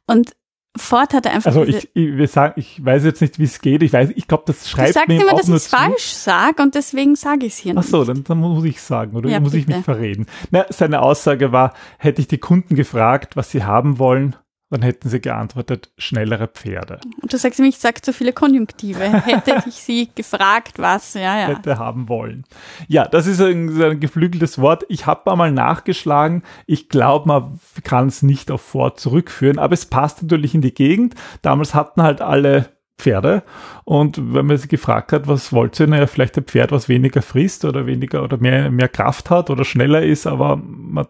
Und 0.06 0.36
Ford 0.76 1.14
hatte 1.14 1.30
einfach. 1.30 1.46
Also 1.46 1.64
ich, 1.64 1.88
ich, 1.94 2.16
wir 2.16 2.28
sagen, 2.28 2.54
ich 2.56 2.84
weiß 2.84 3.04
jetzt 3.04 3.20
nicht, 3.20 3.38
wie 3.38 3.44
es 3.44 3.60
geht. 3.60 3.82
Ich 3.82 3.92
weiß, 3.92 4.10
ich 4.14 4.28
glaube, 4.28 4.44
das 4.46 4.68
schreibt 4.68 4.94
du 4.94 5.00
mir 5.08 5.22
immer, 5.22 5.32
dass 5.32 5.48
ich 5.48 5.54
es 5.54 5.66
falsch 5.68 6.12
sage 6.12 6.62
und 6.62 6.74
deswegen 6.74 7.16
sage 7.16 7.46
ich 7.46 7.54
es 7.54 7.58
hier 7.58 7.74
nicht. 7.74 7.84
Ach 7.84 7.88
so, 7.88 8.04
dann, 8.04 8.24
dann 8.24 8.38
muss 8.38 8.64
ich 8.64 8.80
sagen 8.80 9.16
oder 9.16 9.30
ja, 9.30 9.40
muss 9.40 9.52
bitte. 9.52 9.70
ich 9.70 9.76
mich 9.76 9.84
verreden. 9.84 10.26
Na, 10.50 10.66
seine 10.68 11.02
Aussage 11.02 11.52
war, 11.52 11.72
hätte 11.98 12.20
ich 12.20 12.28
die 12.28 12.38
Kunden 12.38 12.74
gefragt, 12.74 13.36
was 13.36 13.50
sie 13.50 13.64
haben 13.64 13.98
wollen, 13.98 14.36
dann 14.70 14.82
hätten 14.82 15.08
sie 15.08 15.20
geantwortet, 15.20 15.90
schnellere 15.96 16.48
Pferde. 16.48 16.98
Und 17.22 17.32
du 17.32 17.38
sagst 17.38 17.60
nämlich, 17.60 17.76
ich 17.76 17.80
sage 17.80 18.02
zu 18.02 18.12
viele 18.12 18.32
Konjunktive. 18.32 19.00
Hätte 19.24 19.62
ich 19.68 19.74
sie 19.74 20.10
gefragt, 20.12 20.78
was, 20.78 21.14
ja, 21.14 21.38
ja. 21.38 21.46
Hätte 21.46 21.78
haben 21.78 22.08
wollen. 22.08 22.44
Ja, 22.88 23.06
das 23.06 23.28
ist 23.28 23.40
ein, 23.40 23.80
ein 23.80 24.00
geflügeltes 24.00 24.58
Wort. 24.58 24.84
Ich 24.88 25.06
habe 25.06 25.36
mal 25.36 25.52
nachgeschlagen. 25.52 26.42
Ich 26.66 26.88
glaube, 26.88 27.28
man 27.28 27.60
kann 27.84 28.08
es 28.08 28.22
nicht 28.22 28.50
auf 28.50 28.60
Ford 28.60 28.98
zurückführen, 28.98 29.60
aber 29.60 29.74
es 29.74 29.86
passt 29.86 30.22
natürlich 30.22 30.54
in 30.54 30.62
die 30.62 30.74
Gegend. 30.74 31.14
Damals 31.42 31.74
hatten 31.74 32.02
halt 32.02 32.20
alle 32.20 32.70
Pferde. 32.98 33.44
Und 33.84 34.34
wenn 34.34 34.46
man 34.46 34.58
sie 34.58 34.68
gefragt 34.68 35.12
hat, 35.12 35.28
was 35.28 35.52
wollt 35.52 35.78
ihr, 35.78 35.86
naja, 35.86 36.06
vielleicht 36.06 36.36
ein 36.38 36.44
Pferd, 36.44 36.72
was 36.72 36.88
weniger 36.88 37.22
frisst 37.22 37.64
oder 37.64 37.86
weniger 37.86 38.24
oder 38.24 38.38
mehr, 38.38 38.70
mehr 38.70 38.88
Kraft 38.88 39.30
hat 39.30 39.50
oder 39.50 39.64
schneller 39.64 40.02
ist, 40.02 40.26
aber 40.26 40.56
man 40.56 41.06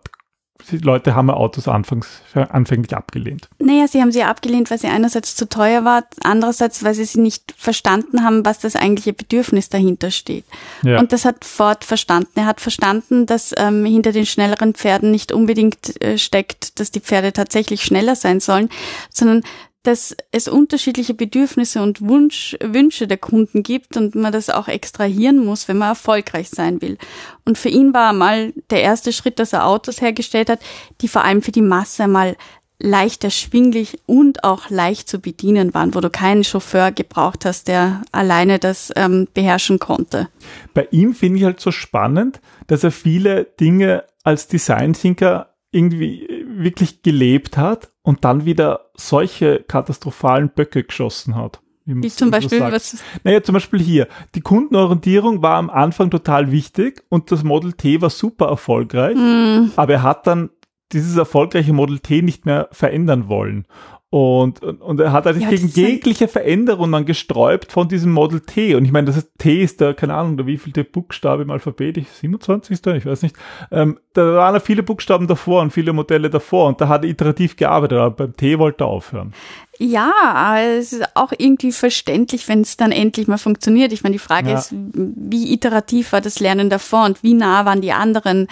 die 0.70 0.78
Leute 0.78 1.14
haben 1.14 1.30
Autos 1.30 1.68
anfangs, 1.68 2.22
anfänglich 2.34 2.94
abgelehnt. 2.96 3.48
Naja, 3.58 3.86
sie 3.88 4.00
haben 4.00 4.12
sie 4.12 4.22
abgelehnt, 4.22 4.70
weil 4.70 4.78
sie 4.78 4.88
einerseits 4.88 5.36
zu 5.36 5.48
teuer 5.48 5.84
war, 5.84 6.04
andererseits, 6.22 6.82
weil 6.82 6.94
sie 6.94 7.04
sie 7.04 7.20
nicht 7.20 7.54
verstanden 7.56 8.24
haben, 8.24 8.44
was 8.44 8.58
das 8.58 8.76
eigentliche 8.76 9.12
Bedürfnis 9.12 9.68
dahinter 9.68 10.10
steht. 10.10 10.44
Ja. 10.82 10.98
Und 10.98 11.12
das 11.12 11.24
hat 11.24 11.44
Ford 11.44 11.84
verstanden. 11.84 12.30
Er 12.34 12.46
hat 12.46 12.60
verstanden, 12.60 13.26
dass 13.26 13.54
ähm, 13.56 13.84
hinter 13.84 14.12
den 14.12 14.26
schnelleren 14.26 14.74
Pferden 14.74 15.10
nicht 15.10 15.32
unbedingt 15.32 16.02
äh, 16.02 16.18
steckt, 16.18 16.80
dass 16.80 16.90
die 16.90 17.00
Pferde 17.00 17.32
tatsächlich 17.32 17.82
schneller 17.82 18.16
sein 18.16 18.40
sollen, 18.40 18.68
sondern 19.10 19.42
dass 19.86 20.16
es 20.32 20.48
unterschiedliche 20.48 21.14
Bedürfnisse 21.14 21.80
und 21.80 22.00
Wunsch, 22.00 22.56
Wünsche 22.60 23.06
der 23.06 23.18
Kunden 23.18 23.62
gibt 23.62 23.96
und 23.96 24.14
man 24.14 24.32
das 24.32 24.50
auch 24.50 24.66
extrahieren 24.66 25.44
muss, 25.44 25.68
wenn 25.68 25.78
man 25.78 25.90
erfolgreich 25.90 26.50
sein 26.50 26.82
will. 26.82 26.98
Und 27.44 27.56
für 27.56 27.68
ihn 27.68 27.94
war 27.94 28.12
mal 28.12 28.52
der 28.70 28.82
erste 28.82 29.12
Schritt, 29.12 29.38
dass 29.38 29.52
er 29.52 29.66
Autos 29.66 30.00
hergestellt 30.00 30.50
hat, 30.50 30.60
die 31.00 31.08
vor 31.08 31.24
allem 31.24 31.40
für 31.40 31.52
die 31.52 31.62
Masse 31.62 32.08
mal 32.08 32.36
leicht 32.78 33.24
erschwinglich 33.24 34.00
und 34.06 34.44
auch 34.44 34.68
leicht 34.70 35.08
zu 35.08 35.18
bedienen 35.18 35.72
waren, 35.72 35.94
wo 35.94 36.00
du 36.00 36.10
keinen 36.10 36.44
Chauffeur 36.44 36.92
gebraucht 36.92 37.44
hast, 37.44 37.68
der 37.68 38.02
alleine 38.12 38.58
das 38.58 38.92
ähm, 38.96 39.28
beherrschen 39.32 39.78
konnte. 39.78 40.28
Bei 40.74 40.86
ihm 40.90 41.14
finde 41.14 41.38
ich 41.38 41.44
halt 41.44 41.60
so 41.60 41.70
spannend, 41.70 42.40
dass 42.66 42.84
er 42.84 42.90
viele 42.90 43.44
Dinge 43.44 44.04
als 44.24 44.48
Design 44.48 44.92
Thinker 44.92 45.54
irgendwie 45.70 46.35
wirklich 46.62 47.02
gelebt 47.02 47.56
hat 47.56 47.92
und 48.02 48.24
dann 48.24 48.44
wieder 48.44 48.90
solche 48.96 49.64
katastrophalen 49.66 50.50
Böcke 50.50 50.84
geschossen 50.84 51.34
hat. 51.34 51.60
Wie, 51.84 52.08
zum 52.08 52.32
Beispiel? 52.32 52.60
Was? 52.60 53.02
Naja, 53.22 53.42
zum 53.44 53.52
Beispiel 53.52 53.80
hier. 53.80 54.08
Die 54.34 54.40
Kundenorientierung 54.40 55.42
war 55.42 55.56
am 55.56 55.70
Anfang 55.70 56.10
total 56.10 56.50
wichtig 56.50 57.04
und 57.10 57.30
das 57.30 57.44
Model 57.44 57.74
T 57.74 58.00
war 58.00 58.10
super 58.10 58.46
erfolgreich, 58.46 59.16
mm. 59.16 59.70
aber 59.76 59.92
er 59.92 60.02
hat 60.02 60.26
dann 60.26 60.50
dieses 60.92 61.16
erfolgreiche 61.16 61.72
Model 61.72 62.00
T 62.00 62.22
nicht 62.22 62.44
mehr 62.44 62.68
verändern 62.72 63.28
wollen. 63.28 63.66
Und, 64.08 64.62
und, 64.62 64.80
und 64.80 65.00
er 65.00 65.10
hat 65.10 65.26
eigentlich 65.26 65.42
ja, 65.42 65.50
gegen 65.50 65.66
jegliche 65.66 66.28
Veränderung 66.28 66.92
dann 66.92 67.06
gesträubt 67.06 67.72
von 67.72 67.88
diesem 67.88 68.12
Model 68.12 68.40
T. 68.40 68.76
Und 68.76 68.84
ich 68.84 68.92
meine, 68.92 69.06
das 69.06 69.16
ist, 69.16 69.30
T 69.38 69.60
ist 69.62 69.80
der, 69.80 69.94
keine 69.94 70.14
Ahnung, 70.14 70.36
der 70.36 70.46
wievielte 70.46 70.84
Buchstabe 70.84 71.42
im 71.42 71.50
Alphabet, 71.50 71.96
ich, 71.96 72.08
27. 72.08 72.86
Ich 72.94 73.04
weiß 73.04 73.22
nicht. 73.22 73.34
Ähm, 73.72 73.98
da 74.12 74.34
waren 74.34 74.54
ja 74.54 74.60
viele 74.60 74.84
Buchstaben 74.84 75.26
davor 75.26 75.60
und 75.60 75.72
viele 75.72 75.92
Modelle 75.92 76.30
davor 76.30 76.68
und 76.68 76.80
da 76.80 76.88
hat 76.88 77.02
er 77.02 77.10
iterativ 77.10 77.56
gearbeitet, 77.56 77.98
aber 77.98 78.10
beim 78.10 78.36
T 78.36 78.58
wollte 78.60 78.84
er 78.84 78.88
aufhören. 78.88 79.34
Ja, 79.78 80.56
es 80.60 80.92
ist 80.92 81.04
auch 81.14 81.32
irgendwie 81.36 81.72
verständlich, 81.72 82.48
wenn 82.48 82.62
es 82.62 82.76
dann 82.76 82.92
endlich 82.92 83.26
mal 83.26 83.38
funktioniert. 83.38 83.92
Ich 83.92 84.02
meine, 84.02 84.14
die 84.14 84.20
Frage 84.20 84.50
ja. 84.50 84.58
ist, 84.58 84.72
wie 84.72 85.52
iterativ 85.52 86.12
war 86.12 86.20
das 86.20 86.40
Lernen 86.40 86.70
davor 86.70 87.04
und 87.04 87.22
wie 87.22 87.34
nah 87.34 87.64
waren 87.66 87.82
die 87.82 87.92
anderen 87.92 88.46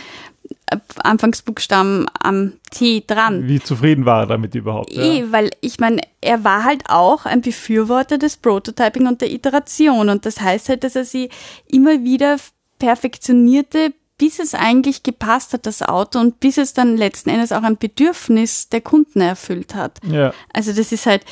Anfangsbuchstaben 1.03 2.07
am 2.21 2.55
T 2.71 3.05
dran. 3.07 3.47
Wie 3.47 3.61
zufrieden 3.61 4.07
war 4.07 4.23
er 4.23 4.27
damit 4.27 4.55
überhaupt? 4.55 4.93
Eh, 4.93 5.21
ja. 5.21 5.33
weil 5.33 5.51
ich 5.61 5.79
meine, 5.79 6.01
er 6.21 6.43
war 6.45 6.65
halt 6.65 6.85
auch 6.89 7.27
ein 7.27 7.43
Befürworter 7.43 8.19
des 8.19 8.37
Prototyping 8.37 9.07
und 9.07 9.21
der 9.21 9.31
Iteration 9.31 10.09
und 10.09 10.27
das 10.27 10.41
heißt 10.41 10.69
halt, 10.69 10.85
dass 10.85 10.97
er 10.97 11.05
sie 11.05 11.29
immer 11.69 12.03
wieder 12.03 12.39
perfektionierte, 12.79 13.93
bis 14.19 14.39
es 14.39 14.55
eigentlich 14.55 15.03
gepasst 15.03 15.53
hat, 15.53 15.67
das 15.67 15.83
Auto, 15.83 16.19
und 16.19 16.41
bis 16.41 16.59
es 16.59 16.73
dann 16.73 16.97
letzten 16.97 17.31
Endes 17.31 17.53
auch 17.53 17.63
ein 17.63 17.79
Bedürfnis 17.79 18.69
der 18.69 18.81
Kunden 18.81 19.21
erfüllt 19.21 19.75
hat. 19.75 19.99
Ja. 20.07 20.33
Also 20.53 20.73
das 20.73 20.93
ist 20.93 21.07
halt, 21.07 21.25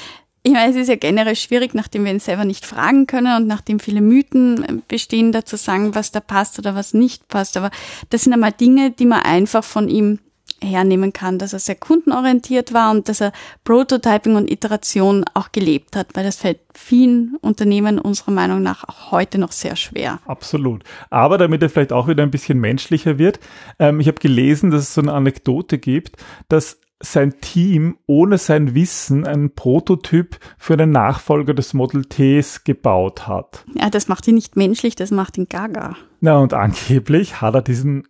ich 0.45 0.53
meine, 0.53 0.71
es 0.71 0.77
ist 0.77 0.89
ja 0.89 0.97
generell 0.97 1.37
schwierig, 1.37 1.75
nachdem 1.75 2.05
wir 2.05 2.13
ihn 2.13 2.19
selber 2.19 2.45
nicht 2.45 2.67
fragen 2.67 3.07
können 3.07 3.37
und 3.37 3.47
nachdem 3.47 3.79
viele 3.79 4.01
Mythen 4.01 4.83
bestehen, 4.89 5.31
da 5.31 5.45
zu 5.45 5.57
sagen, 5.57 5.95
was 5.95 6.11
da 6.11 6.21
passt 6.21 6.59
oder 6.59 6.75
was 6.75 6.95
nicht 6.95 7.29
passt. 7.29 7.57
Aber 7.57 7.71
das 8.11 8.23
sind 8.23 8.33
einmal 8.33 8.53
Dinge, 8.53 8.91
die 8.91 9.07
man 9.07 9.21
einfach 9.21 9.63
von 9.63 9.89
ihm 9.89 10.19
hernehmen 10.61 11.13
kann, 11.13 11.39
dass 11.39 11.53
er 11.53 11.59
sehr 11.59 11.75
kundenorientiert 11.75 12.73
war 12.73 12.91
und 12.91 13.09
dass 13.09 13.21
er 13.21 13.33
Prototyping 13.65 14.37
und 14.37 14.51
Iteration 14.51 15.25
auch 15.35 15.53
gelebt 15.53 15.97
hat, 15.97 16.09
weil 16.15 16.25
das 16.25 16.37
fällt 16.37 16.61
vielen 16.75 17.37
Unternehmen 17.41 17.99
unserer 17.99 18.31
Meinung 18.31 18.63
nach 18.63 18.85
auch 18.85 19.11
heute 19.11 19.39
noch 19.39 19.53
sehr 19.53 19.77
schwer. 19.77 20.21
Absolut. 20.27 20.85
Aber 21.11 21.39
damit 21.39 21.63
er 21.63 21.71
vielleicht 21.71 21.93
auch 21.93 22.09
wieder 22.09 22.23
ein 22.23 22.31
bisschen 22.31 22.59
menschlicher 22.59 23.19
wird, 23.19 23.41
ähm, 23.79 24.01
ich 24.01 24.09
habe 24.09 24.21
gelesen, 24.21 24.71
dass 24.71 24.83
es 24.83 24.95
so 24.95 25.01
eine 25.01 25.13
Anekdote 25.13 25.79
gibt, 25.79 26.17
dass 26.49 26.79
sein 27.03 27.41
Team 27.41 27.99
ohne 28.07 28.39
sein 28.39 28.75
Wissen 28.75 29.27
einen 29.27 29.55
Prototyp 29.55 30.39
für 30.57 30.77
den 30.77 30.91
Nachfolger 30.91 31.53
des 31.53 31.75
Model 31.75 32.05
Ts 32.05 32.65
gebaut 32.65 33.27
hat. 33.27 33.65
Ja, 33.75 33.91
das 33.91 34.09
macht 34.09 34.27
ihn 34.29 34.37
nicht 34.37 34.57
menschlich, 34.57 34.97
das 34.97 35.11
macht 35.11 35.37
ihn 35.37 35.49
gaga. 35.49 35.97
Na, 36.21 36.39
und 36.39 36.55
angeblich 36.55 37.41
hat 37.41 37.55
er 37.55 37.63
diesen 37.63 38.07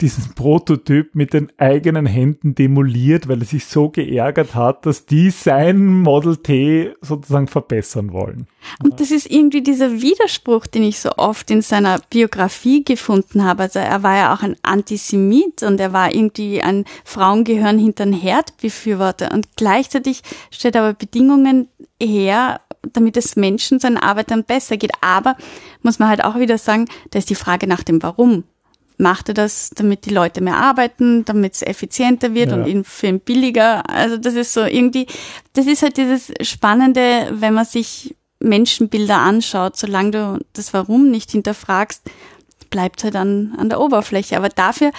diesen 0.00 0.34
Prototyp 0.34 1.14
mit 1.14 1.32
den 1.32 1.52
eigenen 1.56 2.06
Händen 2.06 2.54
demoliert, 2.54 3.28
weil 3.28 3.40
er 3.40 3.46
sich 3.46 3.66
so 3.66 3.88
geärgert 3.90 4.54
hat, 4.54 4.86
dass 4.86 5.06
die 5.06 5.30
sein 5.30 5.86
Model 5.86 6.36
T 6.36 6.94
sozusagen 7.00 7.46
verbessern 7.46 8.12
wollen. 8.12 8.46
Und 8.82 9.00
das 9.00 9.10
ist 9.10 9.30
irgendwie 9.30 9.62
dieser 9.62 10.00
Widerspruch, 10.00 10.66
den 10.66 10.82
ich 10.82 10.98
so 10.98 11.10
oft 11.16 11.50
in 11.50 11.62
seiner 11.62 12.00
Biografie 12.10 12.84
gefunden 12.84 13.44
habe. 13.44 13.64
Also 13.64 13.78
er 13.78 14.02
war 14.02 14.16
ja 14.16 14.34
auch 14.34 14.42
ein 14.42 14.56
Antisemit 14.62 15.62
und 15.62 15.80
er 15.80 15.92
war 15.92 16.14
irgendwie 16.14 16.60
ein 16.60 16.84
Frauengehören 17.04 17.78
hinter 17.78 18.04
den 18.04 18.14
Herd 18.14 18.56
Befürworter 18.58 19.32
und 19.32 19.56
gleichzeitig 19.56 20.22
stellt 20.50 20.74
er 20.74 20.82
aber 20.82 20.94
Bedingungen 20.94 21.68
her, 22.02 22.60
damit 22.92 23.16
es 23.16 23.36
Menschen, 23.36 23.78
seinen 23.78 23.96
Arbeitern 23.96 24.44
besser 24.44 24.76
geht. 24.76 24.92
Aber 25.00 25.36
muss 25.82 25.98
man 25.98 26.08
halt 26.08 26.24
auch 26.24 26.38
wieder 26.38 26.58
sagen, 26.58 26.86
da 27.10 27.18
ist 27.18 27.30
die 27.30 27.34
Frage 27.34 27.66
nach 27.66 27.82
dem 27.82 28.02
Warum 28.02 28.44
macht 28.98 29.28
er 29.28 29.34
das, 29.34 29.70
damit 29.74 30.04
die 30.04 30.10
Leute 30.10 30.40
mehr 30.40 30.56
arbeiten, 30.56 31.24
damit 31.24 31.54
es 31.54 31.62
effizienter 31.62 32.34
wird 32.34 32.50
ja. 32.50 32.56
und 32.56 32.66
ihn 32.66 32.84
für 32.84 33.06
ihn 33.06 33.20
billiger. 33.20 33.88
Also 33.88 34.16
das 34.16 34.34
ist 34.34 34.52
so 34.52 34.64
irgendwie, 34.64 35.06
das 35.54 35.66
ist 35.66 35.82
halt 35.82 35.96
dieses 35.96 36.32
Spannende, 36.42 37.28
wenn 37.32 37.54
man 37.54 37.64
sich 37.64 38.16
Menschenbilder 38.40 39.16
anschaut, 39.16 39.76
solange 39.76 40.10
du 40.10 40.38
das 40.52 40.74
Warum 40.74 41.10
nicht 41.10 41.30
hinterfragst, 41.30 42.02
bleibt 42.70 43.04
halt 43.04 43.16
an, 43.16 43.54
an 43.56 43.68
der 43.68 43.80
Oberfläche. 43.80 44.36
Aber 44.36 44.48
dafür 44.48 44.92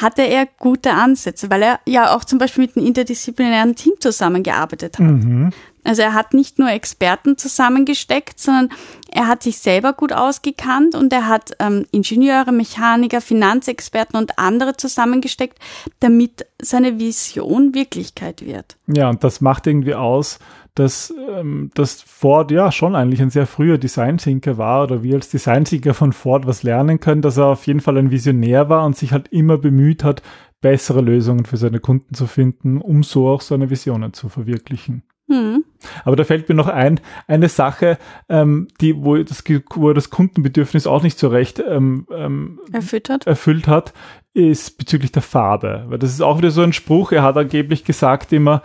hatte 0.00 0.22
er 0.22 0.46
gute 0.58 0.92
Ansätze, 0.92 1.48
weil 1.48 1.62
er 1.62 1.80
ja 1.86 2.14
auch 2.14 2.24
zum 2.24 2.38
Beispiel 2.38 2.64
mit 2.64 2.76
einem 2.76 2.86
interdisziplinären 2.86 3.76
Team 3.76 3.94
zusammengearbeitet 4.00 4.98
hat. 4.98 5.06
Mhm. 5.06 5.52
Also 5.86 6.02
er 6.02 6.14
hat 6.14 6.34
nicht 6.34 6.58
nur 6.58 6.70
Experten 6.70 7.38
zusammengesteckt, 7.38 8.38
sondern 8.38 8.70
er 9.10 9.28
hat 9.28 9.42
sich 9.42 9.58
selber 9.58 9.92
gut 9.92 10.12
ausgekannt 10.12 10.94
und 10.94 11.12
er 11.12 11.28
hat 11.28 11.52
ähm, 11.58 11.86
Ingenieure, 11.90 12.52
Mechaniker, 12.52 13.20
Finanzexperten 13.20 14.18
und 14.18 14.38
andere 14.38 14.76
zusammengesteckt, 14.76 15.58
damit 16.00 16.46
seine 16.60 16.98
Vision 16.98 17.74
Wirklichkeit 17.74 18.44
wird. 18.44 18.76
Ja, 18.86 19.08
und 19.08 19.24
das 19.24 19.40
macht 19.40 19.66
irgendwie 19.66 19.94
aus, 19.94 20.38
dass, 20.76 21.12
ähm, 21.30 21.70
dass 21.74 22.02
Ford 22.02 22.50
ja 22.50 22.70
schon 22.70 22.94
eigentlich 22.94 23.22
ein 23.22 23.30
sehr 23.30 23.46
früher 23.46 23.78
Design-Thinker 23.78 24.58
war 24.58 24.84
oder 24.84 25.02
wir 25.02 25.14
als 25.14 25.30
Design-Thinker 25.30 25.94
von 25.94 26.12
Ford 26.12 26.46
was 26.46 26.62
lernen 26.62 27.00
können, 27.00 27.22
dass 27.22 27.38
er 27.38 27.46
auf 27.46 27.66
jeden 27.66 27.80
Fall 27.80 27.96
ein 27.96 28.10
Visionär 28.10 28.68
war 28.68 28.84
und 28.84 28.96
sich 28.96 29.12
halt 29.12 29.28
immer 29.28 29.56
bemüht 29.56 30.04
hat, 30.04 30.22
bessere 30.60 31.00
Lösungen 31.00 31.46
für 31.46 31.56
seine 31.56 31.80
Kunden 31.80 32.14
zu 32.14 32.26
finden, 32.26 32.80
um 32.80 33.02
so 33.02 33.28
auch 33.28 33.40
seine 33.40 33.70
Visionen 33.70 34.12
zu 34.12 34.28
verwirklichen. 34.28 35.02
Mhm. 35.28 35.64
Aber 36.04 36.16
da 36.16 36.24
fällt 36.24 36.48
mir 36.48 36.54
noch 36.54 36.68
ein, 36.68 37.00
eine 37.26 37.48
Sache, 37.48 37.98
ähm, 38.28 38.68
die, 38.80 38.96
wo 38.96 39.16
das, 39.16 39.42
wo 39.74 39.92
das 39.92 40.10
Kundenbedürfnis 40.10 40.86
auch 40.86 41.02
nicht 41.02 41.18
so 41.18 41.28
recht 41.28 41.58
ähm, 41.58 42.06
ähm, 42.12 42.60
erfüllt, 42.72 43.08
hat. 43.08 43.26
erfüllt 43.26 43.66
hat, 43.66 43.92
ist 44.34 44.78
bezüglich 44.78 45.12
der 45.12 45.22
Farbe. 45.22 45.84
Weil 45.88 45.98
das 45.98 46.10
ist 46.10 46.20
auch 46.20 46.38
wieder 46.38 46.50
so 46.50 46.62
ein 46.62 46.72
Spruch, 46.72 47.12
er 47.12 47.22
hat 47.22 47.36
angeblich 47.36 47.84
gesagt 47.84 48.32
immer, 48.32 48.62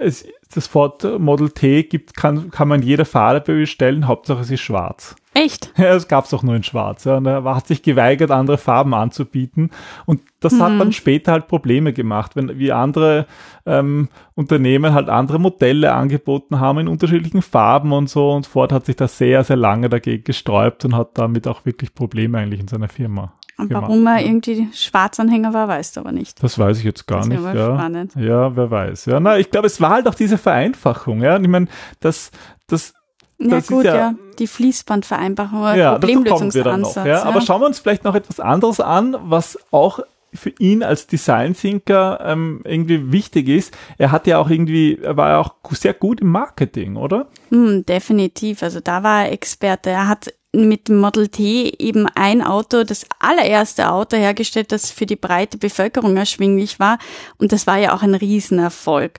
es, 0.00 0.26
das 0.52 0.66
Ford 0.66 1.04
Model 1.20 1.50
T 1.50 1.84
gibt, 1.84 2.16
kann, 2.16 2.50
kann 2.50 2.68
man 2.68 2.82
jeder 2.82 3.04
Farbe 3.04 3.40
bestellen, 3.40 4.08
Hauptsache 4.08 4.40
es 4.40 4.50
ist 4.50 4.60
schwarz. 4.60 5.14
Echt? 5.36 5.70
Ja, 5.78 5.94
es 5.94 6.08
gab 6.08 6.24
es 6.24 6.32
auch 6.32 6.42
nur 6.42 6.54
in 6.56 6.62
Schwarz. 6.62 7.04
Ja. 7.04 7.18
Und 7.18 7.26
er 7.26 7.44
hat 7.44 7.66
sich 7.66 7.82
geweigert, 7.82 8.30
andere 8.30 8.56
Farben 8.56 8.94
anzubieten. 8.94 9.70
Und 10.06 10.22
das 10.40 10.54
mhm. 10.54 10.62
hat 10.62 10.80
dann 10.80 10.92
später 10.92 11.32
halt 11.32 11.46
Probleme 11.46 11.92
gemacht, 11.92 12.36
wenn 12.36 12.58
wie 12.58 12.72
andere 12.72 13.26
ähm, 13.66 14.08
Unternehmen 14.34 14.94
halt 14.94 15.10
andere 15.10 15.38
Modelle 15.38 15.92
angeboten 15.92 16.58
haben 16.58 16.78
in 16.78 16.88
unterschiedlichen 16.88 17.42
Farben 17.42 17.92
und 17.92 18.08
so. 18.08 18.32
Und 18.32 18.46
Ford 18.46 18.72
hat 18.72 18.86
sich 18.86 18.96
da 18.96 19.08
sehr, 19.08 19.44
sehr 19.44 19.56
lange 19.56 19.90
dagegen 19.90 20.24
gesträubt 20.24 20.86
und 20.86 20.96
hat 20.96 21.18
damit 21.18 21.46
auch 21.46 21.66
wirklich 21.66 21.94
Probleme 21.94 22.38
eigentlich 22.38 22.60
in 22.60 22.68
seiner 22.68 22.88
Firma. 22.88 23.34
Und 23.58 23.72
warum 23.72 24.06
er 24.06 24.22
irgendwie 24.22 24.68
Schwarzanhänger 24.72 25.52
war, 25.54 25.68
weißt 25.68 25.96
du 25.96 26.00
aber 26.00 26.12
nicht. 26.12 26.42
Das 26.42 26.58
weiß 26.58 26.78
ich 26.78 26.84
jetzt 26.84 27.06
gar 27.06 27.20
das 27.20 27.28
nicht. 27.28 27.42
Ja. 27.42 27.74
Spannend. 27.74 28.14
ja, 28.16 28.56
wer 28.56 28.70
weiß. 28.70 29.06
Ja, 29.06 29.20
na, 29.20 29.38
ich 29.38 29.50
glaube, 29.50 29.66
es 29.66 29.80
war 29.80 29.90
halt 29.90 30.08
auch 30.08 30.14
diese 30.14 30.38
Vereinfachung. 30.38 31.22
Ja, 31.22 31.36
und 31.36 31.44
ich 31.44 31.50
meine, 31.50 31.68
das, 32.00 32.30
das 32.66 32.94
ja 33.38 33.60
gut, 33.60 33.84
ja, 33.84 33.96
ja, 33.96 34.14
die 34.38 34.46
Fließbandvereinbarung 34.46 35.60
oder 35.60 35.76
ja, 35.76 35.92
Problemlösungsansatz. 35.98 36.96
Noch, 36.96 37.06
ja. 37.06 37.22
Aber 37.22 37.40
schauen 37.40 37.60
wir 37.60 37.66
uns 37.66 37.78
vielleicht 37.78 38.04
noch 38.04 38.14
etwas 38.14 38.40
anderes 38.40 38.80
an, 38.80 39.16
was 39.20 39.58
auch 39.70 40.00
für 40.36 40.52
ihn 40.58 40.82
als 40.82 41.06
Design 41.06 41.54
Thinker 41.54 42.20
ähm, 42.22 42.60
irgendwie 42.64 43.10
wichtig 43.12 43.48
ist. 43.48 43.76
Er 43.98 44.12
hat 44.12 44.26
ja 44.26 44.38
auch 44.38 44.50
irgendwie, 44.50 44.98
er 45.02 45.16
war 45.16 45.30
ja 45.30 45.38
auch 45.40 45.54
sehr 45.72 45.94
gut 45.94 46.20
im 46.20 46.28
Marketing, 46.28 46.96
oder? 46.96 47.26
Mm, 47.50 47.80
definitiv. 47.82 48.62
Also 48.62 48.80
da 48.80 49.02
war 49.02 49.24
er 49.24 49.32
Experte. 49.32 49.90
Er 49.90 50.08
hat 50.08 50.32
mit 50.52 50.88
dem 50.88 50.98
Model 50.98 51.28
T 51.28 51.74
eben 51.78 52.06
ein 52.14 52.42
Auto, 52.42 52.84
das 52.84 53.06
allererste 53.18 53.90
Auto 53.90 54.16
hergestellt, 54.16 54.72
das 54.72 54.90
für 54.90 55.06
die 55.06 55.16
breite 55.16 55.58
Bevölkerung 55.58 56.16
erschwinglich 56.16 56.80
war. 56.80 56.98
Und 57.38 57.52
das 57.52 57.66
war 57.66 57.76
ja 57.76 57.94
auch 57.94 58.02
ein 58.02 58.14
Riesenerfolg. 58.14 59.18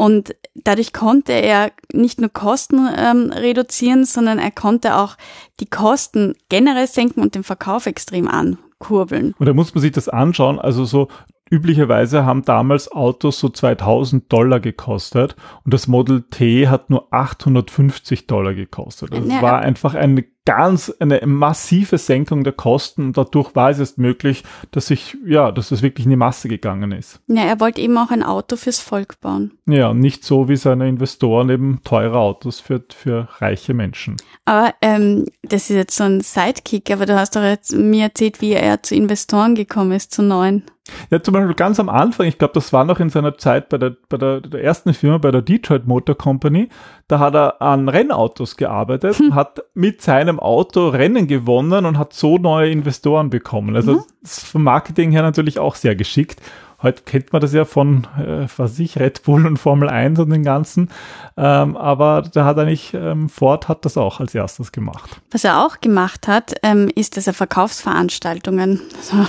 Und 0.00 0.36
dadurch 0.54 0.92
konnte 0.92 1.32
er 1.32 1.72
nicht 1.92 2.20
nur 2.20 2.30
Kosten 2.30 2.88
ähm, 2.96 3.32
reduzieren, 3.32 4.04
sondern 4.04 4.38
er 4.38 4.52
konnte 4.52 4.94
auch 4.94 5.16
die 5.58 5.66
Kosten 5.66 6.34
generell 6.48 6.86
senken 6.86 7.20
und 7.20 7.34
den 7.34 7.42
Verkauf 7.42 7.86
extrem 7.86 8.28
ankurbeln. 8.28 9.34
Und 9.40 9.46
da 9.46 9.52
muss 9.52 9.74
man 9.74 9.82
sich 9.82 9.90
das 9.90 10.08
anschauen. 10.08 10.60
Also 10.60 10.84
so 10.84 11.08
üblicherweise 11.50 12.24
haben 12.24 12.44
damals 12.44 12.92
Autos 12.92 13.40
so 13.40 13.48
2000 13.48 14.32
Dollar 14.32 14.60
gekostet 14.60 15.34
und 15.64 15.74
das 15.74 15.88
Model 15.88 16.22
T 16.30 16.68
hat 16.68 16.90
nur 16.90 17.12
850 17.12 18.28
Dollar 18.28 18.54
gekostet. 18.54 19.12
Also 19.12 19.28
es 19.28 19.42
war 19.42 19.58
einfach 19.58 19.94
eine 19.94 20.24
ganz, 20.48 20.90
eine 20.98 21.20
massive 21.26 21.98
Senkung 21.98 22.42
der 22.42 22.54
Kosten 22.54 23.08
und 23.08 23.18
dadurch 23.18 23.54
war 23.54 23.68
es 23.68 23.80
erst 23.80 23.98
möglich, 23.98 24.44
dass 24.70 24.90
ich, 24.90 25.14
ja, 25.26 25.52
dass 25.52 25.72
es 25.72 25.82
wirklich 25.82 26.06
in 26.06 26.10
die 26.10 26.16
Masse 26.16 26.48
gegangen 26.48 26.90
ist. 26.90 27.20
Ja, 27.26 27.42
er 27.42 27.60
wollte 27.60 27.82
eben 27.82 27.98
auch 27.98 28.10
ein 28.10 28.22
Auto 28.22 28.56
fürs 28.56 28.80
Volk 28.80 29.20
bauen. 29.20 29.52
Ja, 29.66 29.92
nicht 29.92 30.24
so 30.24 30.48
wie 30.48 30.56
seine 30.56 30.88
Investoren 30.88 31.50
eben 31.50 31.80
teure 31.84 32.16
Autos 32.16 32.60
für, 32.60 32.82
für 32.88 33.28
reiche 33.40 33.74
Menschen. 33.74 34.16
Aber 34.46 34.72
ähm, 34.80 35.26
das 35.42 35.68
ist 35.68 35.76
jetzt 35.76 35.96
so 35.96 36.04
ein 36.04 36.22
Sidekick, 36.22 36.90
aber 36.90 37.04
du 37.04 37.14
hast 37.14 37.36
doch 37.36 37.42
jetzt 37.42 37.74
mir 37.74 38.04
erzählt, 38.04 38.40
wie 38.40 38.52
er 38.52 38.82
zu 38.82 38.94
Investoren 38.94 39.54
gekommen 39.54 39.92
ist, 39.92 40.14
zu 40.14 40.22
neuen. 40.22 40.62
Ja, 41.10 41.22
zum 41.22 41.34
Beispiel 41.34 41.54
ganz 41.54 41.78
am 41.80 41.88
Anfang, 41.88 42.26
ich 42.26 42.38
glaube, 42.38 42.54
das 42.54 42.72
war 42.72 42.84
noch 42.84 43.00
in 43.00 43.10
seiner 43.10 43.36
Zeit 43.36 43.68
bei 43.68 43.78
der, 43.78 43.96
bei 44.08 44.16
der, 44.16 44.40
der 44.40 44.62
ersten 44.62 44.94
Firma, 44.94 45.18
bei 45.18 45.30
der 45.30 45.42
Detroit 45.42 45.86
Motor 45.86 46.16
Company, 46.16 46.68
da 47.08 47.18
hat 47.18 47.34
er 47.34 47.60
an 47.62 47.88
Rennautos 47.88 48.56
gearbeitet, 48.56 49.18
hm. 49.18 49.34
hat 49.34 49.62
mit 49.74 50.02
seinem 50.02 50.37
Auto 50.38 50.88
Rennen 50.88 51.26
gewonnen 51.26 51.84
und 51.84 51.98
hat 51.98 52.12
so 52.12 52.38
neue 52.38 52.70
Investoren 52.70 53.30
bekommen. 53.30 53.76
Also 53.76 53.92
mhm. 53.92 54.02
das 54.22 54.38
ist 54.38 54.46
vom 54.46 54.62
Marketing 54.62 55.10
her 55.10 55.22
natürlich 55.22 55.58
auch 55.58 55.74
sehr 55.74 55.94
geschickt. 55.94 56.40
Heute 56.80 57.02
kennt 57.02 57.32
man 57.32 57.42
das 57.42 57.52
ja 57.52 57.64
von, 57.64 58.06
äh, 58.18 58.46
was 58.56 58.78
ich, 58.78 58.98
Red 58.98 59.24
Bull 59.24 59.46
und 59.46 59.56
Formel 59.56 59.88
1 59.88 60.20
und 60.20 60.30
den 60.30 60.44
ganzen. 60.44 60.90
Ähm, 61.36 61.76
aber 61.76 62.22
da 62.32 62.44
hat 62.44 62.58
eigentlich, 62.58 62.94
ähm, 62.94 63.28
Ford 63.28 63.66
hat 63.66 63.84
das 63.84 63.96
auch 63.96 64.20
als 64.20 64.34
erstes 64.34 64.70
gemacht. 64.70 65.20
Was 65.32 65.42
er 65.42 65.64
auch 65.64 65.80
gemacht 65.80 66.28
hat, 66.28 66.54
ähm, 66.62 66.88
ist, 66.94 67.16
dass 67.16 67.26
er 67.26 67.34
Verkaufsveranstaltungen 67.34 68.80
also 68.96 69.26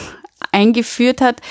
eingeführt 0.52 1.22
hat, 1.22 1.42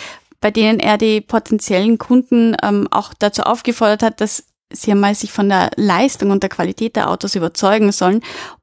bei 0.41 0.53
denen 0.53 0.79
er 0.79 0.99
die 0.99 1.21
potenziellen 1.21 1.99
Kunden 1.99 2.57
ähm, 2.63 2.87
auch 2.93 3.13
dazu 3.19 3.43
aufgefordert 3.43 4.05
hat, 4.05 4.21
dass 4.21 4.45
sie 4.71 4.93
einmal 4.93 5.17
sich 5.17 5.33
von 5.33 5.49
der 5.49 5.71
Leistung 5.77 6.31
und 6.31 6.43
der 6.43 6.51
Qualität 6.51 6.95
der 6.95 7.11
Autos 7.11 7.35
überzeugen 7.35 7.91
sollen 7.91 8.21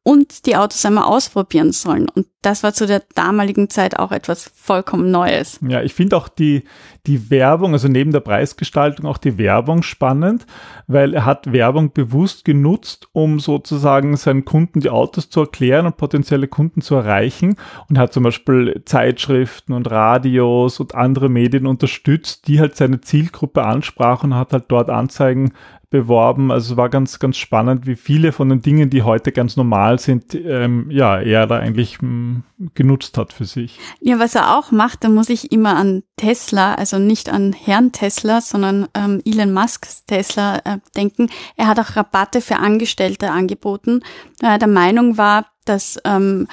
und 0.08 0.46
die 0.46 0.56
Autos 0.56 0.86
einmal 0.86 1.06
ausprobieren 1.06 1.72
sollen. 1.72 2.08
Und 2.10 2.28
das 2.44 2.62
war 2.62 2.74
zu 2.74 2.86
der 2.86 3.02
damaligen 3.16 3.72
Zeit 3.72 3.98
auch 3.98 4.12
etwas 4.12 4.52
vollkommen 4.54 5.10
Neues. 5.10 5.60
Ja, 5.68 5.82
ich 5.82 5.96
finde 5.96 6.16
auch 6.16 6.28
die, 6.28 6.64
die 7.08 7.32
Werbung, 7.32 7.74
also 7.74 7.88
neben 7.88 8.12
der 8.12 8.20
Preisgestaltung 8.20 9.08
auch 9.08 9.18
die 9.18 9.40
Werbung 9.40 9.82
spannend, 9.82 10.46
weil 10.86 11.16
er 11.16 11.26
hat 11.26 11.52
Werbung 11.52 11.92
bewusst 11.92 12.46
genutzt, 12.46 13.08
um 13.14 13.40
sozusagen 13.40 14.16
seinen 14.16 14.46
Kunden 14.46 14.80
die 14.80 14.92
Autos 14.92 15.32
zu 15.32 15.40
erklären 15.40 15.88
und 15.88 15.98
potenzielle 15.98 16.48
Kunden 16.48 16.82
zu 16.82 16.94
erreichen 16.94 17.56
und 17.90 17.98
hat 17.98 18.14
zum 18.14 18.22
Beispiel 18.22 18.84
Zeitschriften 18.86 19.74
und 19.74 19.90
Radios 19.90 20.80
und 20.80 20.94
andere 20.94 21.30
Medien 21.30 21.66
unterstützt, 21.66 22.48
die 22.48 22.60
halt 22.60 22.76
seine 22.76 23.02
Zielgruppe 23.02 23.64
ansprachen 23.64 24.34
und 24.34 24.38
hat 24.38 24.54
halt 24.54 24.66
dort 24.68 24.92
Anzeigen 24.92 25.52
beworben. 25.90 26.52
Also 26.52 26.74
es 26.74 26.78
war 26.78 26.90
ganz, 26.90 27.20
ganz 27.20 27.38
spannend, 27.38 27.88
wie 27.88 27.96
viele 27.96 28.32
von 28.32 28.50
den 28.50 28.62
Dingen, 28.62 28.90
die 28.90 29.04
heute 29.04 29.32
ganz 29.32 29.56
normal 29.56 29.95
sind, 29.98 30.34
ähm, 30.36 30.90
ja, 30.90 31.20
er 31.20 31.48
da 31.48 31.58
eigentlich 31.58 32.02
m, 32.02 32.44
hm, 32.58 32.72
genutzt 32.74 33.18
hat 33.18 33.34
für 33.34 33.46
sich. 33.46 33.80
Ja, 34.00 34.20
was 34.20 34.36
er 34.36 34.58
auch 34.58 34.72
macht, 34.72 35.04
da 35.04 35.10
muss 35.10 35.30
ich 35.30 35.52
immer 35.52 35.76
an 35.76 36.04
Tesla, 36.18 36.76
also 36.76 37.00
nicht 37.00 37.30
an 37.30 37.54
Herrn 37.54 37.92
Tesla, 37.92 38.42
sondern 38.42 38.88
ähm, 38.94 39.22
Elon 39.26 39.54
Musks 39.54 40.06
Tesla 40.06 40.58
äh, 40.66 40.78
denken. 40.96 41.30
Er 41.56 41.68
hat 41.68 41.80
auch 41.80 41.96
Rabatte 41.96 42.42
für 42.42 42.58
Angestellte 42.58 43.32
angeboten, 43.32 44.02
weil 44.42 44.52
er 44.52 44.60
der 44.60 44.68
Meinung 44.68 45.18
war, 45.18 45.48
dass 45.66 46.00
ähm, 46.06 46.48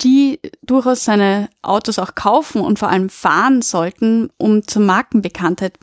die 0.00 0.40
durchaus 0.62 1.04
seine 1.04 1.50
Autos 1.62 1.98
auch 1.98 2.14
kaufen 2.14 2.60
und 2.60 2.78
vor 2.78 2.88
allem 2.88 3.08
fahren 3.08 3.62
sollten, 3.62 4.30
um 4.36 4.66
zur 4.66 4.82
Markenbekanntheit 4.82 5.78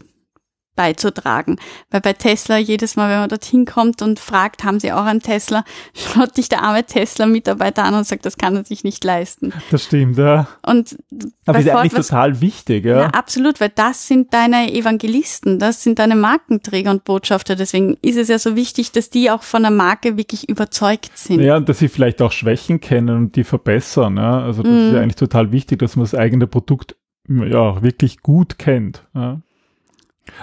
beizutragen. 0.76 1.58
Weil 1.90 2.02
bei 2.02 2.14
Tesla 2.14 2.58
jedes 2.58 2.96
Mal, 2.96 3.10
wenn 3.10 3.20
man 3.20 3.30
dorthin 3.30 3.66
kommt 3.66 4.02
und 4.02 4.20
fragt, 4.20 4.64
haben 4.64 4.80
Sie 4.80 4.92
auch 4.92 5.06
einen 5.06 5.22
Tesla, 5.22 5.64
schaut 5.94 6.38
dich 6.38 6.50
der 6.50 6.64
arme 6.64 6.84
Tesla-Mitarbeiter 6.84 7.84
an 7.84 7.94
und 7.94 8.06
sagt, 8.06 8.26
das 8.26 8.38
kann 8.38 8.56
er 8.56 8.66
sich 8.66 8.84
nicht 8.84 9.04
leisten. 9.04 9.54
Das 9.72 9.86
stimmt, 9.86 10.18
ja. 10.18 10.48
Und 10.66 10.98
aber 11.46 11.60
ist 11.60 11.70
eigentlich 11.70 11.94
was, 11.94 12.08
total 12.08 12.42
wichtig, 12.42 12.86
ja. 12.86 13.02
ja. 13.02 13.06
Absolut, 13.08 13.60
weil 13.60 13.72
das 13.74 14.08
sind 14.08 14.34
deine 14.34 14.74
Evangelisten, 14.74 15.60
das 15.60 15.84
sind 15.84 16.00
deine 16.00 16.16
Markenträger 16.16 16.92
und 16.92 17.04
Botschafter. 17.04 17.56
Deswegen 17.56 17.98
ist 18.02 18.18
es 18.18 18.28
ja 18.28 18.40
so 18.40 18.56
wichtig, 18.56 18.92
dass 18.92 19.10
die 19.10 19.32
auch 19.32 19.44
von 19.44 19.62
der 19.62 19.72
Marke 19.72 20.18
wirklich 20.18 20.50
überzeugt 20.50 21.18
sind. 21.18 21.42
Ja, 21.42 21.58
und 21.58 21.70
dass 21.70 21.80
sie 21.80 21.88
vielleicht 21.88 22.22
auch 22.22 22.32
Schwächen 22.32 22.80
kennen 22.80 23.16
und 23.16 23.36
die 23.36 23.44
verbessern. 23.44 24.18
Ja. 24.18 24.42
Also 24.42 24.64
das 24.64 24.72
mm. 24.72 24.76
ist 24.76 24.86
ja 24.86 24.92
mhm. 24.92 25.04
eigentlich 25.04 25.16
total 25.16 25.52
wichtig, 25.52 25.80
dass 25.80 25.96
man 25.96 26.04
das 26.04 26.16
eigene 26.16 26.48
Produkt 26.48 26.96
ja 27.28 27.82
wirklich 27.82 28.22
gut 28.22 28.58
kennt. 28.58 29.06
Ja. 29.14 29.42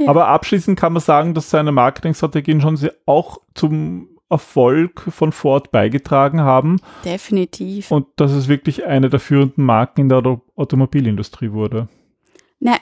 Aber 0.06 0.28
abschließend 0.28 0.78
kann 0.78 0.92
man 0.92 1.02
sagen, 1.02 1.34
dass 1.34 1.50
seine 1.50 1.72
Marketingstrategien 1.72 2.60
schon 2.60 2.78
auch 3.06 3.40
zum 3.54 4.08
Erfolg 4.30 5.02
von 5.10 5.30
Ford 5.30 5.70
beigetragen 5.70 6.40
haben. 6.40 6.80
Definitiv. 7.04 7.90
Und 7.90 8.06
dass 8.16 8.32
es 8.32 8.48
wirklich 8.48 8.84
eine 8.84 9.10
der 9.10 9.20
führenden 9.20 9.64
Marken 9.64 10.02
in 10.02 10.08
der 10.08 10.40
Automobilindustrie 10.56 11.52
wurde. 11.52 11.88
Na, 12.58 12.76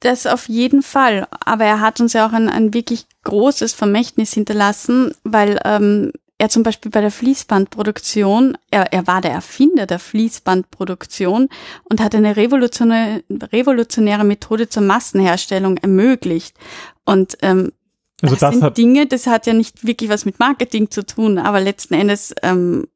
das 0.00 0.26
auf 0.26 0.48
jeden 0.48 0.82
Fall. 0.82 1.28
Aber 1.44 1.64
er 1.64 1.80
hat 1.80 2.00
uns 2.00 2.14
ja 2.14 2.26
auch 2.26 2.32
ein, 2.32 2.48
ein 2.48 2.72
wirklich 2.72 3.06
großes 3.24 3.74
Vermächtnis 3.74 4.32
hinterlassen, 4.32 5.14
weil 5.24 5.60
ähm, 5.64 6.12
er 6.42 6.48
zum 6.48 6.64
Beispiel 6.64 6.90
bei 6.90 7.00
der 7.00 7.12
Fließbandproduktion, 7.12 8.58
er, 8.68 8.92
er 8.92 9.06
war 9.06 9.20
der 9.20 9.30
Erfinder 9.30 9.86
der 9.86 10.00
Fließbandproduktion 10.00 11.48
und 11.84 12.00
hat 12.00 12.16
eine 12.16 12.36
revolutionäre, 12.36 13.22
revolutionäre 13.30 14.24
Methode 14.24 14.68
zur 14.68 14.82
Massenherstellung 14.82 15.76
ermöglicht. 15.76 16.56
Und 17.04 17.38
ähm, 17.42 17.70
also 18.22 18.34
das, 18.34 18.40
das 18.40 18.58
sind 18.58 18.76
Dinge, 18.76 19.06
das 19.06 19.28
hat 19.28 19.46
ja 19.46 19.52
nicht 19.52 19.86
wirklich 19.86 20.10
was 20.10 20.24
mit 20.24 20.40
Marketing 20.40 20.90
zu 20.90 21.06
tun, 21.06 21.38
aber 21.38 21.60
letzten 21.60 21.94
Endes 21.94 22.34
ähm, 22.42 22.88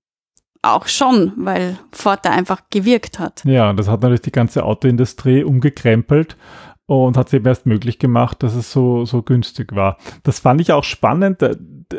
auch 0.62 0.88
schon, 0.88 1.32
weil 1.36 1.78
Ford 1.92 2.24
da 2.24 2.30
einfach 2.30 2.62
gewirkt 2.70 3.20
hat. 3.20 3.44
Ja, 3.44 3.72
das 3.72 3.86
hat 3.86 4.02
natürlich 4.02 4.22
die 4.22 4.32
ganze 4.32 4.64
Autoindustrie 4.64 5.44
umgekrempelt 5.44 6.36
und 6.86 7.16
hat 7.16 7.26
es 7.26 7.32
eben 7.32 7.46
erst 7.46 7.66
möglich 7.66 7.98
gemacht, 7.98 8.42
dass 8.42 8.54
es 8.54 8.70
so, 8.70 9.04
so 9.04 9.22
günstig 9.22 9.74
war. 9.74 9.98
Das 10.22 10.38
fand 10.38 10.60
ich 10.60 10.72
auch 10.72 10.84
spannend. 10.84 11.44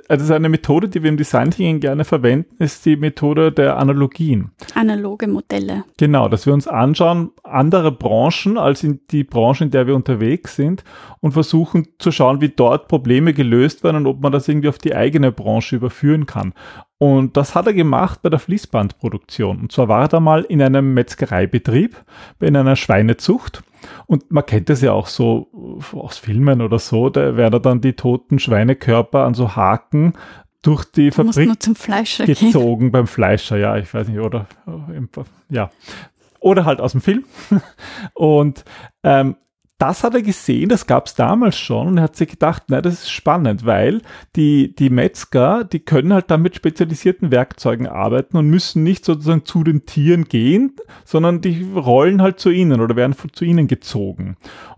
Also 0.08 0.34
eine 0.34 0.50
Methode, 0.50 0.88
die 0.90 1.04
wir 1.04 1.10
im 1.10 1.18
Design 1.18 1.52
Thinking 1.52 1.80
gerne 1.82 2.06
verwenden, 2.06 2.56
ist 2.60 2.86
die 2.86 2.96
Methode 2.96 3.52
der 3.52 3.78
Analogien. 3.78 4.52
Analoge 4.76 5.28
Modelle. 5.28 5.84
Genau, 5.98 6.30
dass 6.30 6.46
wir 6.46 6.54
uns 6.54 6.68
anschauen, 6.68 7.32
andere 7.44 7.92
Branchen 7.92 8.58
als 8.58 8.84
in 8.84 9.02
die 9.12 9.24
Branche, 9.24 9.66
in 9.66 9.72
der 9.72 9.88
wir 9.88 9.96
unterwegs 9.96 10.56
sind 10.56 10.84
und 11.20 11.34
versuchen 11.34 11.90
zu 12.00 12.12
schauen, 12.12 12.42
wie 12.42 12.50
dort 12.50 12.88
Probleme 12.88 13.34
gelöst 13.34 13.84
werden 13.84 13.98
und 13.98 14.08
ob 14.08 14.22
man 14.22 14.32
das 14.32 14.48
irgendwie 14.48 14.70
auf 14.70 14.78
die 14.78 14.96
eigene 14.96 15.32
Branche 15.32 15.76
überführen 15.76 16.26
kann. 16.26 16.54
Und 17.00 17.38
das 17.38 17.54
hat 17.54 17.68
er 17.68 17.74
gemacht 17.74 18.22
bei 18.24 18.30
der 18.30 18.40
Fließbandproduktion. 18.40 19.60
Und 19.62 19.72
zwar 19.72 19.88
war 19.88 20.02
er 20.02 20.08
da 20.08 20.20
mal 20.20 20.44
in 20.44 20.62
einem 20.62 20.94
Metzgereibetrieb, 20.94 21.96
in 22.40 22.56
einer 22.56 22.76
Schweinezucht 22.76 23.64
und 24.06 24.32
man 24.32 24.46
kennt 24.46 24.70
das 24.70 24.82
ja 24.82 24.94
auch 24.94 25.08
so 25.08 25.80
aus 25.94 26.18
Filmen 26.18 26.62
oder 26.62 26.80
so, 26.80 27.10
da 27.10 27.38
werden 27.38 27.62
dann 27.62 27.82
die 27.82 27.94
toten 27.94 28.40
Schweinekörper 28.40 29.26
an 29.26 29.34
so 29.34 29.56
Haken 29.56 30.14
durch 30.62 30.86
die 30.86 31.12
Fabrik 31.12 31.50
gezogen 31.60 32.80
gehen. 32.80 32.92
beim 32.92 33.08
Fleischer, 33.08 33.58
ja, 33.58 33.78
ich 33.78 33.94
weiß 33.94 34.08
nicht, 34.08 34.20
oder 34.20 34.48
ja. 35.50 35.70
Oder 36.40 36.66
halt 36.66 36.82
aus 36.82 36.92
dem 36.92 37.02
Film. 37.02 37.26
Und 38.14 38.64
ähm, 39.04 39.36
das 39.78 40.04
hat 40.04 40.16
er 40.16 40.24
gesehen, 40.24 40.70
das 40.70 40.88
gab 40.88 41.06
es 41.06 41.14
damals 41.14 41.56
schon 41.56 41.88
und 41.88 41.98
er 41.98 42.06
hat 42.06 42.16
sich 42.16 42.30
gedacht, 42.30 42.64
na, 42.68 42.82
das 42.82 42.96
ist 42.96 43.12
spannend, 43.12 43.66
weil 43.66 44.02
die, 44.36 44.74
die 44.74 44.90
Metzger, 44.90 45.64
die 45.64 45.80
können 45.80 46.14
halt 46.14 46.32
dann 46.32 46.42
mit 46.42 46.56
spezialisierten 46.56 47.30
Werkzeugen 47.32 47.86
arbeiten 47.86 48.38
und 48.38 48.50
müssen 48.50 48.82
nicht 48.82 49.06
sozusagen 49.06 49.46
zu 49.46 49.64
den 49.64 49.86
Tieren 49.86 50.26
gehen, 50.26 50.76
sondern 51.06 51.42
die 51.42 51.68
rollen 51.76 52.24
halt 52.24 52.40
zu 52.40 52.50
ihnen 52.50 52.82
oder 52.82 52.96
werden 52.96 53.16
zu 53.32 53.46
ihnen 53.46 53.68
gezogen. 53.68 54.38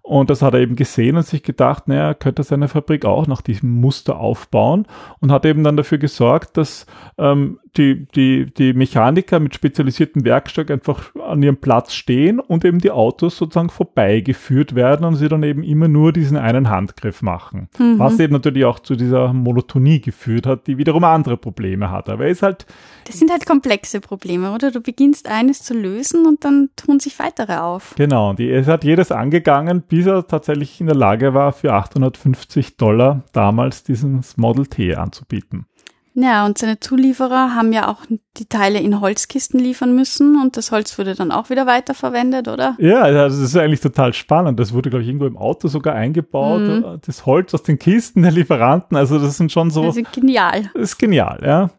Und 0.10 0.32
das 0.32 0.42
hat 0.42 0.56
er 0.56 0.62
eben 0.62 0.76
gesehen 0.76 1.18
und 1.18 1.28
sich 1.28 1.44
gedacht, 1.44 1.88
naja, 1.88 2.08
er 2.08 2.16
könnte 2.16 2.42
seine 2.42 2.68
Fabrik 2.68 3.06
auch 3.06 3.28
nach 3.28 3.44
diesem 3.44 3.80
Muster 3.80 4.20
aufbauen 4.20 4.88
und 5.20 5.32
hat 5.32 5.46
eben 5.46 5.64
dann 5.64 5.78
dafür 5.78 6.00
gesorgt, 6.00 6.58
dass 6.58 6.88
ähm, 7.20 7.60
die, 7.78 8.08
die, 8.16 8.48
die 8.52 8.74
Mechaniker 8.74 9.40
mit 9.40 9.54
spezialisiertem 9.54 10.26
Werkzeug 10.26 10.72
einfach 10.72 11.14
an 11.16 11.44
ihrem 11.44 11.58
Platz 11.58 11.94
stehen 11.94 12.40
und 12.40 12.66
eben 12.66 12.80
die 12.80 12.90
Autos 12.90 13.38
sozusagen 13.38 13.70
vorbeigeführt 13.70 14.74
werden 14.74 15.06
und 15.06 15.16
sie 15.16 15.30
dann 15.30 15.44
eben 15.44 15.62
immer 15.62 15.88
nur 15.88 16.12
diesen 16.12 16.38
einen 16.38 16.72
Handgriff 16.72 17.22
machen. 17.22 17.70
Mhm. 17.78 18.00
Was 18.00 18.20
eben 18.20 18.34
natürlich 18.34 18.66
auch 18.66 18.80
zu 18.80 18.96
dieser 18.96 19.32
Monotonie 19.32 20.02
geführt 20.02 20.48
hat, 20.48 20.66
die 20.66 20.80
wiederum 20.80 21.04
andere 21.04 21.38
Probleme 21.38 21.92
hat. 21.92 22.10
Aber 22.10 22.24
er 22.24 22.32
ist 22.32 22.42
halt. 22.42 22.66
Das 23.10 23.18
sind 23.18 23.32
halt 23.32 23.48
komplexe 23.48 24.02
Probleme, 24.02 24.54
oder? 24.54 24.70
Du 24.70 24.82
beginnst 24.82 25.28
eines 25.28 25.64
zu 25.64 25.74
lösen 25.74 26.28
und 26.28 26.46
dann 26.46 26.70
tun 26.76 27.00
sich 27.00 27.18
weitere 27.18 27.58
auf. 27.58 27.96
Genau. 27.98 28.30
Und 28.30 28.40
er 28.40 28.64
hat 28.68 28.84
jedes 28.84 29.12
angegangen, 29.12 29.82
bis 29.82 30.06
er 30.06 30.28
tatsächlich 30.28 30.80
in 30.80 30.86
der 30.86 30.96
Lage 30.96 31.34
war, 31.34 31.52
für 31.52 31.74
850 31.74 32.78
Dollar 32.78 33.24
damals 33.34 33.84
dieses 33.84 34.38
Model 34.38 34.68
T 34.68 34.94
anzubieten. 34.94 35.66
Ja, 36.14 36.46
und 36.46 36.60
seine 36.60 36.80
Zulieferer 36.80 37.56
haben 37.56 37.74
ja 37.74 37.88
auch 37.88 38.06
die 38.38 38.46
Teile 38.46 38.80
in 38.80 39.02
Holzkisten 39.02 39.60
liefern 39.60 39.96
müssen 39.96 40.40
und 40.40 40.56
das 40.56 40.72
Holz 40.72 40.96
wurde 41.00 41.16
dann 41.16 41.32
auch 41.32 41.50
wieder 41.50 41.66
weiterverwendet, 41.66 42.48
oder? 42.48 42.76
Ja, 42.78 43.02
also 43.02 43.20
das 43.20 43.40
ist 43.40 43.58
eigentlich 43.58 43.82
total 43.82 44.14
spannend. 44.14 44.60
Das 44.60 44.72
wurde, 44.72 44.92
glaube 44.92 45.02
ich, 45.02 45.08
irgendwo 45.08 45.26
im 45.26 45.38
Auto 45.38 45.68
sogar 45.68 45.96
eingebaut. 45.96 46.62
Mhm. 46.62 47.00
Das 47.04 47.26
Holz 47.26 47.56
aus 47.56 47.64
den 47.64 47.80
Kisten 47.80 48.22
der 48.22 48.32
Lieferanten, 48.32 48.98
also 48.98 49.18
das 49.18 49.38
sind 49.38 49.52
schon 49.52 49.72
so. 49.72 49.84
Das 49.84 49.98
ist 49.98 50.12
genial. 50.14 50.70
Das 50.76 50.92
ist 50.92 50.98
genial, 51.00 51.40
ja. 51.44 51.72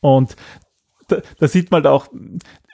Und 0.00 0.36
da, 1.08 1.18
da 1.38 1.48
sieht 1.48 1.70
man 1.70 1.86
auch, 1.86 2.08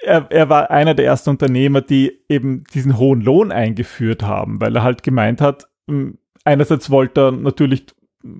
er, 0.03 0.27
er 0.31 0.49
war 0.49 0.71
einer 0.71 0.95
der 0.95 1.07
ersten 1.07 1.31
Unternehmer, 1.31 1.81
die 1.81 2.21
eben 2.29 2.65
diesen 2.75 2.99
hohen 2.99 3.21
Lohn 3.21 3.53
eingeführt 3.53 4.23
haben, 4.23 4.61
weil 4.61 4.77
er 4.77 4.83
halt 4.83 5.03
gemeint 5.03 5.41
hat, 5.41 5.69
hm, 5.89 6.19
einerseits 6.45 6.91
wollte 6.91 7.21
er 7.21 7.33
natürlich 7.33 7.87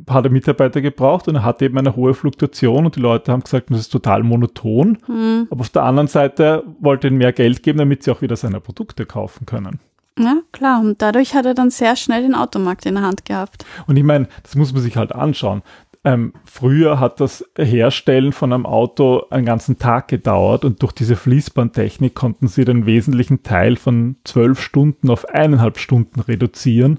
hat 0.09 0.25
er 0.25 0.31
Mitarbeiter 0.31 0.81
gebraucht 0.81 1.29
und 1.29 1.37
er 1.37 1.45
hatte 1.45 1.67
eben 1.67 1.79
eine 1.79 1.95
hohe 1.95 2.15
Fluktuation 2.15 2.87
und 2.87 2.97
die 2.97 3.01
Leute 3.01 3.33
haben 3.33 3.43
gesagt, 3.43 3.71
das 3.71 3.81
ist 3.81 3.91
total 3.91 4.23
monoton. 4.23 4.99
Mhm. 5.07 5.47
Aber 5.51 5.61
auf 5.61 5.69
der 5.69 5.83
anderen 5.83 6.09
Seite 6.09 6.65
wollte 6.81 7.07
er 7.07 7.11
ihnen 7.11 7.19
mehr 7.19 7.33
Geld 7.33 7.63
geben, 7.63 7.79
damit 7.79 8.03
sie 8.03 8.11
auch 8.11 8.23
wieder 8.23 8.37
seine 8.37 8.61
Produkte 8.61 9.05
kaufen 9.05 9.47
können. 9.47 9.81
Ja, 10.19 10.37
klar. 10.53 10.81
Und 10.81 11.03
dadurch 11.03 11.35
hat 11.35 11.45
er 11.45 11.55
dann 11.55 11.71
sehr 11.71 11.97
schnell 11.97 12.23
den 12.23 12.35
Automarkt 12.35 12.87
in 12.87 12.95
der 12.95 13.03
Hand 13.03 13.25
gehabt. 13.25 13.67
Und 13.87 13.97
ich 13.97 14.05
meine, 14.05 14.29
das 14.45 14.55
muss 14.55 14.73
man 14.73 14.81
sich 14.81 14.97
halt 14.97 15.13
anschauen. 15.13 15.63
Ähm, 16.05 16.35
früher 16.45 17.01
hat 17.01 17.21
das 17.21 17.45
Herstellen 17.57 18.33
von 18.33 18.53
einem 18.53 18.67
Auto 18.67 19.25
einen 19.31 19.47
ganzen 19.47 19.79
Tag 19.79 20.09
gedauert 20.09 20.65
und 20.65 20.83
durch 20.83 20.93
diese 20.93 21.17
Fließbandtechnik 21.17 22.15
konnten 22.15 22.47
sie 22.47 22.67
den 22.67 22.85
wesentlichen 22.85 23.43
Teil 23.43 23.77
von 23.77 24.17
zwölf 24.25 24.61
Stunden 24.61 25.09
auf 25.09 25.27
eineinhalb 25.29 25.79
Stunden 25.79 26.21
reduzieren 26.21 26.99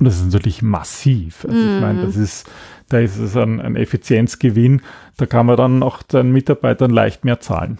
und 0.00 0.06
das 0.06 0.16
ist 0.16 0.32
natürlich 0.32 0.62
massiv. 0.62 1.44
Also 1.44 1.56
mm. 1.56 1.74
ich 1.74 1.80
meine, 1.80 2.06
das 2.06 2.16
mhm. 2.16 2.24
ist, 2.24 2.50
da 2.88 2.98
ist 2.98 3.16
es 3.16 3.36
ein, 3.36 3.60
ein 3.60 3.76
Effizienzgewinn. 3.76 4.82
Da 5.16 5.26
kann 5.26 5.46
man 5.46 5.56
dann 5.56 5.82
auch 5.82 6.02
den 6.02 6.32
Mitarbeitern 6.32 6.90
leicht 6.90 7.24
mehr 7.24 7.40
zahlen. 7.40 7.78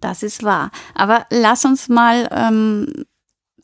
Das 0.00 0.22
ist 0.22 0.42
wahr. 0.42 0.70
Aber 0.94 1.26
lass 1.30 1.64
uns 1.64 1.88
mal 1.88 2.28
ähm, 2.32 2.86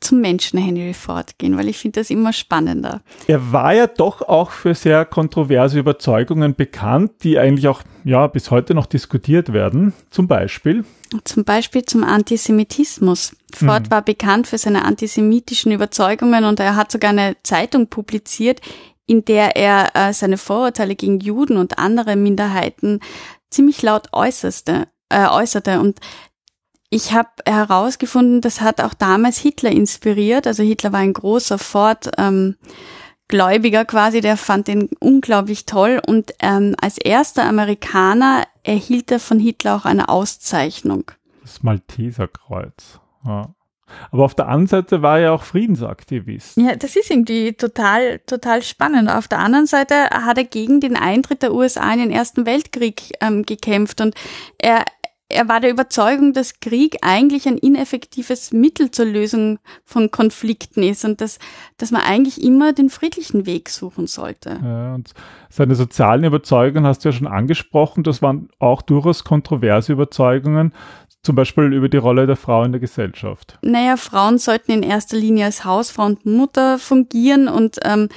zum 0.00 0.20
Menschen 0.20 0.58
Henry 0.58 0.94
Ford 0.94 1.38
gehen, 1.38 1.56
weil 1.58 1.68
ich 1.68 1.78
finde 1.78 2.00
das 2.00 2.10
immer 2.10 2.32
spannender. 2.32 3.02
Er 3.26 3.52
war 3.52 3.74
ja 3.74 3.86
doch 3.86 4.22
auch 4.22 4.50
für 4.50 4.74
sehr 4.74 5.04
kontroverse 5.04 5.78
Überzeugungen 5.78 6.54
bekannt, 6.54 7.12
die 7.22 7.38
eigentlich 7.38 7.68
auch 7.68 7.82
ja 8.04 8.26
bis 8.26 8.50
heute 8.50 8.74
noch 8.74 8.86
diskutiert 8.86 9.52
werden. 9.52 9.92
Zum 10.10 10.26
Beispiel. 10.26 10.84
Zum 11.24 11.44
Beispiel 11.44 11.84
zum 11.84 12.02
Antisemitismus. 12.02 13.36
Ford 13.54 13.86
mhm. 13.86 13.90
war 13.90 14.02
bekannt 14.02 14.46
für 14.46 14.58
seine 14.58 14.84
antisemitischen 14.84 15.72
Überzeugungen 15.72 16.44
und 16.44 16.60
er 16.60 16.76
hat 16.76 16.90
sogar 16.90 17.10
eine 17.10 17.36
Zeitung 17.42 17.88
publiziert, 17.88 18.60
in 19.06 19.24
der 19.24 19.56
er 19.56 19.90
äh, 19.94 20.12
seine 20.12 20.38
Vorurteile 20.38 20.94
gegen 20.94 21.20
Juden 21.20 21.56
und 21.56 21.78
andere 21.78 22.16
Minderheiten 22.16 23.00
ziemlich 23.50 23.82
laut 23.82 24.08
äußerste, 24.12 24.86
äh, 25.08 25.26
äußerte. 25.26 25.80
Und 25.80 25.98
ich 26.90 27.12
habe 27.14 27.28
herausgefunden, 27.46 28.40
das 28.40 28.60
hat 28.60 28.80
auch 28.80 28.94
damals 28.94 29.38
Hitler 29.38 29.70
inspiriert. 29.70 30.46
Also 30.46 30.62
Hitler 30.62 30.92
war 30.92 31.00
ein 31.00 31.12
großer 31.12 31.58
Ford. 31.58 32.10
Ähm, 32.18 32.56
Gläubiger 33.28 33.84
quasi, 33.84 34.20
der 34.20 34.36
fand 34.36 34.66
den 34.66 34.90
unglaublich 34.98 35.64
toll 35.64 36.02
und 36.04 36.32
ähm, 36.40 36.74
als 36.82 36.98
erster 36.98 37.44
Amerikaner 37.44 38.42
erhielt 38.64 39.12
er 39.12 39.20
von 39.20 39.38
Hitler 39.38 39.76
auch 39.76 39.84
eine 39.84 40.08
Auszeichnung. 40.08 41.12
Das 41.40 41.62
Malteserkreuz. 41.62 42.98
Ja. 43.24 43.54
Aber 44.10 44.24
auf 44.24 44.34
der 44.34 44.46
anderen 44.46 44.66
Seite 44.66 45.02
war 45.02 45.20
er 45.20 45.32
auch 45.32 45.42
Friedensaktivist. 45.42 46.56
Ja, 46.56 46.74
das 46.76 46.96
ist 46.96 47.10
irgendwie 47.10 47.52
total, 47.52 48.20
total 48.20 48.62
spannend. 48.62 49.10
Auf 49.10 49.28
der 49.28 49.38
anderen 49.38 49.66
Seite 49.66 49.94
hat 50.10 50.38
er 50.38 50.44
gegen 50.44 50.80
den 50.80 50.96
Eintritt 50.96 51.42
der 51.42 51.54
USA 51.54 51.92
in 51.92 52.00
den 52.00 52.10
Ersten 52.10 52.46
Weltkrieg 52.46 53.12
ähm, 53.20 53.44
gekämpft 53.44 54.00
und 54.00 54.14
er, 54.58 54.84
er 55.30 55.48
war 55.48 55.60
der 55.60 55.70
Überzeugung, 55.70 56.32
dass 56.32 56.60
Krieg 56.60 56.98
eigentlich 57.02 57.46
ein 57.46 57.56
ineffektives 57.56 58.52
Mittel 58.52 58.90
zur 58.90 59.06
Lösung 59.06 59.58
von 59.84 60.10
Konflikten 60.10 60.82
ist 60.82 61.04
und 61.04 61.20
dass, 61.20 61.38
dass 61.78 61.92
man 61.92 62.02
eigentlich 62.02 62.42
immer 62.42 62.72
den 62.72 62.90
friedlichen 62.90 63.46
Weg 63.46 63.68
suchen 63.68 64.06
sollte. 64.06 64.58
Ja, 64.62 64.94
und 64.94 65.12
seine 65.48 65.76
sozialen 65.76 66.24
Überzeugungen 66.24 66.84
hast 66.84 67.04
du 67.04 67.08
ja 67.08 67.12
schon 67.12 67.28
angesprochen. 67.28 68.02
Das 68.02 68.22
waren 68.22 68.48
auch 68.58 68.82
durchaus 68.82 69.22
kontroverse 69.22 69.92
Überzeugungen, 69.92 70.74
zum 71.22 71.36
Beispiel 71.36 71.72
über 71.72 71.88
die 71.88 71.96
Rolle 71.96 72.26
der 72.26 72.36
Frau 72.36 72.64
in 72.64 72.72
der 72.72 72.80
Gesellschaft. 72.80 73.58
Naja, 73.62 73.96
Frauen 73.96 74.38
sollten 74.38 74.72
in 74.72 74.82
erster 74.82 75.16
Linie 75.16 75.44
als 75.44 75.64
Hausfrau 75.64 76.06
und 76.06 76.26
Mutter 76.26 76.78
fungieren 76.78 77.46
und 77.46 77.78
ähm, 77.84 78.08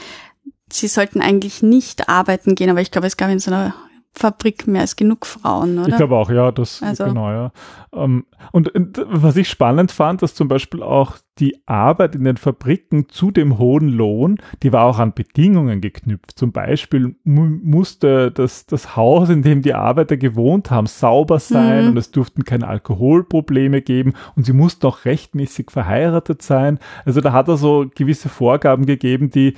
sie 0.71 0.87
sollten 0.87 1.21
eigentlich 1.21 1.61
nicht 1.61 2.09
arbeiten 2.09 2.55
gehen, 2.55 2.71
aber 2.71 2.81
ich 2.81 2.91
glaube, 2.91 3.07
es 3.07 3.17
gab 3.17 3.29
in 3.29 3.39
so 3.39 3.51
einer 3.51 3.75
Fabrik 4.15 4.67
mehr 4.67 4.81
als 4.81 4.95
genug 4.95 5.25
Frauen, 5.25 5.79
oder? 5.79 5.89
Ich 5.89 5.95
glaube 5.95 6.15
auch, 6.15 6.29
ja, 6.29 6.51
das 6.51 6.83
also. 6.83 7.05
genau, 7.05 7.31
ja. 7.31 7.51
Ähm, 7.93 8.25
und, 8.51 8.69
und, 8.69 9.03
was 9.07 9.35
ich 9.37 9.49
spannend 9.49 9.91
fand, 9.91 10.21
dass 10.21 10.35
zum 10.35 10.47
Beispiel 10.47 10.83
auch 10.83 11.17
die 11.39 11.57
Arbeit 11.65 12.13
in 12.13 12.23
den 12.23 12.37
Fabriken 12.37 13.09
zu 13.09 13.31
dem 13.31 13.57
hohen 13.57 13.89
Lohn, 13.89 14.37
die 14.61 14.71
war 14.71 14.85
auch 14.85 14.99
an 14.99 15.15
Bedingungen 15.15 15.81
geknüpft. 15.81 16.37
Zum 16.37 16.51
Beispiel 16.51 17.15
musste 17.23 18.29
das, 18.29 18.67
das 18.67 18.95
Haus, 18.95 19.29
in 19.29 19.41
dem 19.41 19.63
die 19.63 19.73
Arbeiter 19.73 20.15
gewohnt 20.15 20.69
haben, 20.69 20.85
sauber 20.85 21.39
sein 21.39 21.85
mhm. 21.85 21.89
und 21.89 21.97
es 21.97 22.11
durften 22.11 22.43
keine 22.43 22.67
Alkoholprobleme 22.67 23.81
geben 23.81 24.13
und 24.35 24.45
sie 24.45 24.53
mussten 24.53 24.85
auch 24.85 25.05
rechtmäßig 25.05 25.71
verheiratet 25.71 26.43
sein. 26.43 26.77
Also 27.03 27.19
da 27.19 27.33
hat 27.33 27.47
er 27.47 27.57
so 27.57 27.87
gewisse 27.95 28.29
Vorgaben 28.29 28.85
gegeben, 28.85 29.31
die 29.31 29.55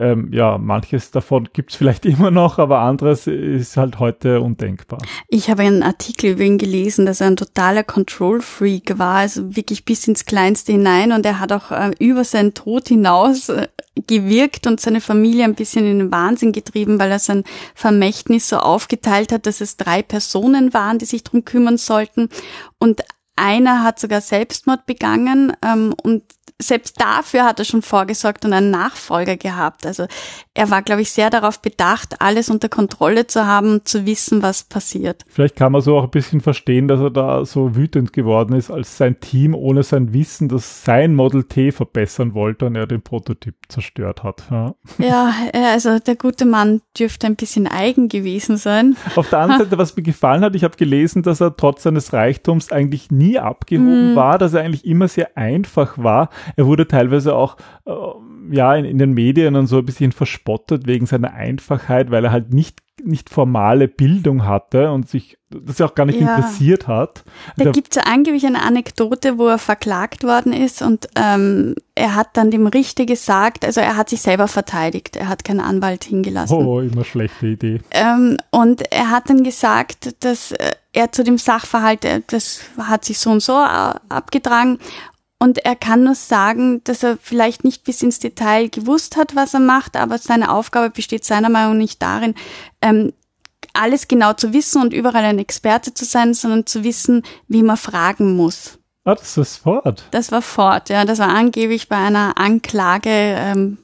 ähm, 0.00 0.32
ja, 0.32 0.56
manches 0.56 1.10
davon 1.10 1.48
gibt 1.52 1.70
es 1.70 1.76
vielleicht 1.76 2.06
immer 2.06 2.30
noch, 2.30 2.58
aber 2.58 2.80
anderes 2.80 3.26
ist 3.26 3.76
halt 3.76 3.98
heute 3.98 4.40
undenkbar. 4.40 4.98
Ich 5.28 5.50
habe 5.50 5.62
einen 5.62 5.82
Artikel 5.82 6.32
über 6.32 6.42
ihn 6.42 6.58
gelesen, 6.58 7.06
dass 7.06 7.20
er 7.20 7.28
ein 7.28 7.36
totaler 7.36 7.84
Control-Freak 7.84 8.98
war, 8.98 9.16
also 9.16 9.54
wirklich 9.54 9.84
bis 9.84 10.08
ins 10.08 10.24
Kleinste 10.24 10.72
hinein 10.72 11.12
und 11.12 11.26
er 11.26 11.38
hat 11.38 11.52
auch 11.52 11.70
äh, 11.70 11.90
über 11.98 12.24
seinen 12.24 12.54
Tod 12.54 12.88
hinaus 12.88 13.50
äh, 13.50 13.68
gewirkt 14.06 14.66
und 14.66 14.80
seine 14.80 15.00
Familie 15.00 15.44
ein 15.44 15.54
bisschen 15.54 15.86
in 15.86 15.98
den 15.98 16.12
Wahnsinn 16.12 16.52
getrieben, 16.52 16.98
weil 16.98 17.10
er 17.10 17.18
sein 17.18 17.44
Vermächtnis 17.74 18.48
so 18.48 18.56
aufgeteilt 18.56 19.32
hat, 19.32 19.46
dass 19.46 19.60
es 19.60 19.76
drei 19.76 20.02
Personen 20.02 20.72
waren, 20.72 20.98
die 20.98 21.04
sich 21.04 21.24
drum 21.24 21.44
kümmern 21.44 21.76
sollten 21.76 22.30
und 22.78 23.02
einer 23.40 23.82
hat 23.82 23.98
sogar 23.98 24.20
Selbstmord 24.20 24.84
begangen 24.84 25.54
ähm, 25.64 25.94
und 26.02 26.22
selbst 26.60 27.00
dafür 27.00 27.44
hat 27.44 27.58
er 27.58 27.64
schon 27.64 27.82
vorgesorgt 27.82 28.44
und 28.44 28.52
einen 28.52 28.70
Nachfolger 28.70 29.36
gehabt. 29.36 29.86
Also 29.86 30.06
er 30.60 30.70
war, 30.70 30.82
glaube 30.82 31.02
ich, 31.02 31.10
sehr 31.10 31.30
darauf 31.30 31.60
bedacht, 31.60 32.20
alles 32.20 32.50
unter 32.50 32.68
Kontrolle 32.68 33.26
zu 33.26 33.46
haben, 33.46 33.84
zu 33.84 34.06
wissen, 34.06 34.42
was 34.42 34.64
passiert. 34.64 35.24
Vielleicht 35.28 35.56
kann 35.56 35.72
man 35.72 35.80
so 35.80 35.96
auch 35.96 36.04
ein 36.04 36.10
bisschen 36.10 36.40
verstehen, 36.40 36.88
dass 36.88 37.00
er 37.00 37.10
da 37.10 37.44
so 37.44 37.76
wütend 37.76 38.12
geworden 38.12 38.54
ist, 38.54 38.70
als 38.70 38.96
sein 38.96 39.18
Team 39.20 39.54
ohne 39.54 39.82
sein 39.82 40.12
Wissen 40.12 40.48
das 40.48 40.84
sein 40.84 41.14
Model 41.14 41.44
T 41.44 41.72
verbessern 41.72 42.34
wollte 42.34 42.66
und 42.66 42.76
er 42.76 42.86
den 42.86 43.02
Prototyp 43.02 43.54
zerstört 43.68 44.22
hat. 44.22 44.44
Ja, 44.50 44.74
ja 44.98 45.32
also 45.72 45.98
der 45.98 46.16
gute 46.16 46.44
Mann 46.44 46.82
dürfte 46.98 47.26
ein 47.26 47.36
bisschen 47.36 47.66
eigen 47.66 48.08
gewesen 48.08 48.56
sein. 48.56 48.96
Auf 49.16 49.30
der 49.30 49.40
anderen 49.40 49.62
Seite, 49.62 49.78
was 49.78 49.96
mir 49.96 50.02
gefallen 50.02 50.42
hat, 50.42 50.54
ich 50.54 50.64
habe 50.64 50.76
gelesen, 50.76 51.22
dass 51.22 51.40
er 51.40 51.56
trotz 51.56 51.82
seines 51.82 52.12
Reichtums 52.12 52.72
eigentlich 52.72 53.10
nie 53.10 53.38
abgehoben 53.38 54.14
mm. 54.14 54.16
war, 54.16 54.38
dass 54.38 54.54
er 54.54 54.62
eigentlich 54.62 54.84
immer 54.84 55.08
sehr 55.08 55.36
einfach 55.36 55.98
war 55.98 56.30
er 56.56 56.66
wurde 56.66 56.86
teilweise 56.86 57.34
auch 57.34 57.56
äh, 57.86 57.92
ja 58.50 58.74
in, 58.74 58.84
in, 58.84 58.98
den 58.98 59.12
Medien 59.12 59.56
und 59.56 59.66
so 59.66 59.78
ein 59.78 59.84
bisschen 59.84 60.12
verspottet 60.50 60.86
wegen 60.86 61.06
seiner 61.06 61.32
Einfachheit, 61.34 62.10
weil 62.10 62.24
er 62.24 62.32
halt 62.32 62.52
nicht 62.52 62.80
nicht 63.02 63.30
formale 63.30 63.88
Bildung 63.88 64.44
hatte 64.44 64.90
und 64.90 65.08
sich 65.08 65.38
das 65.48 65.80
auch 65.80 65.94
gar 65.94 66.04
nicht 66.04 66.20
ja. 66.20 66.36
interessiert 66.36 66.86
hat. 66.86 67.24
Da 67.56 67.64
also, 67.64 67.72
gibt 67.72 67.92
es 67.92 67.96
ja 67.96 68.02
angeblich 68.02 68.44
eine 68.44 68.62
Anekdote, 68.62 69.38
wo 69.38 69.48
er 69.48 69.56
verklagt 69.56 70.22
worden 70.22 70.52
ist 70.52 70.82
und 70.82 71.08
ähm, 71.16 71.76
er 71.94 72.14
hat 72.14 72.28
dann 72.34 72.50
dem 72.50 72.66
Richter 72.66 73.06
gesagt, 73.06 73.64
also 73.64 73.80
er 73.80 73.96
hat 73.96 74.10
sich 74.10 74.20
selber 74.20 74.48
verteidigt, 74.48 75.16
er 75.16 75.28
hat 75.28 75.44
keinen 75.44 75.60
Anwalt 75.60 76.04
hingelassen. 76.04 76.58
Oh, 76.58 76.80
immer 76.80 77.04
schlechte 77.04 77.46
Idee. 77.46 77.80
Ähm, 77.90 78.36
und 78.50 78.82
er 78.92 79.10
hat 79.10 79.30
dann 79.30 79.44
gesagt, 79.44 80.22
dass 80.22 80.52
äh, 80.52 80.72
er 80.92 81.10
zu 81.10 81.24
dem 81.24 81.38
Sachverhalt, 81.38 82.04
äh, 82.04 82.20
das 82.26 82.60
hat 82.76 83.06
sich 83.06 83.18
so 83.18 83.30
und 83.30 83.42
so 83.42 83.54
äh, 83.54 83.94
abgetragen 84.10 84.78
Und 85.42 85.64
er 85.64 85.74
kann 85.74 86.04
nur 86.04 86.14
sagen, 86.14 86.84
dass 86.84 87.02
er 87.02 87.16
vielleicht 87.16 87.64
nicht 87.64 87.82
bis 87.84 88.02
ins 88.02 88.18
Detail 88.18 88.68
gewusst 88.68 89.16
hat, 89.16 89.34
was 89.34 89.54
er 89.54 89.60
macht, 89.60 89.96
aber 89.96 90.18
seine 90.18 90.52
Aufgabe 90.52 90.90
besteht 90.90 91.24
seiner 91.24 91.48
Meinung 91.48 91.72
nach 91.72 91.80
nicht 91.80 92.02
darin, 92.02 92.34
ähm, 92.82 93.14
alles 93.72 94.06
genau 94.06 94.34
zu 94.34 94.52
wissen 94.52 94.82
und 94.82 94.92
überall 94.92 95.24
ein 95.24 95.38
Experte 95.38 95.94
zu 95.94 96.04
sein, 96.04 96.34
sondern 96.34 96.66
zu 96.66 96.84
wissen, 96.84 97.22
wie 97.48 97.62
man 97.62 97.78
fragen 97.78 98.36
muss. 98.36 98.78
Ah, 99.04 99.14
das 99.14 99.38
ist 99.38 99.56
Ford. 99.56 100.04
Das 100.10 100.30
war 100.30 100.42
Ford, 100.42 100.90
ja. 100.90 101.04
Das 101.06 101.18
war 101.18 101.28
angeblich 101.28 101.88
bei 101.88 101.96
einer 101.96 102.36
Anklage 102.36 103.10
ähm, 103.10 103.78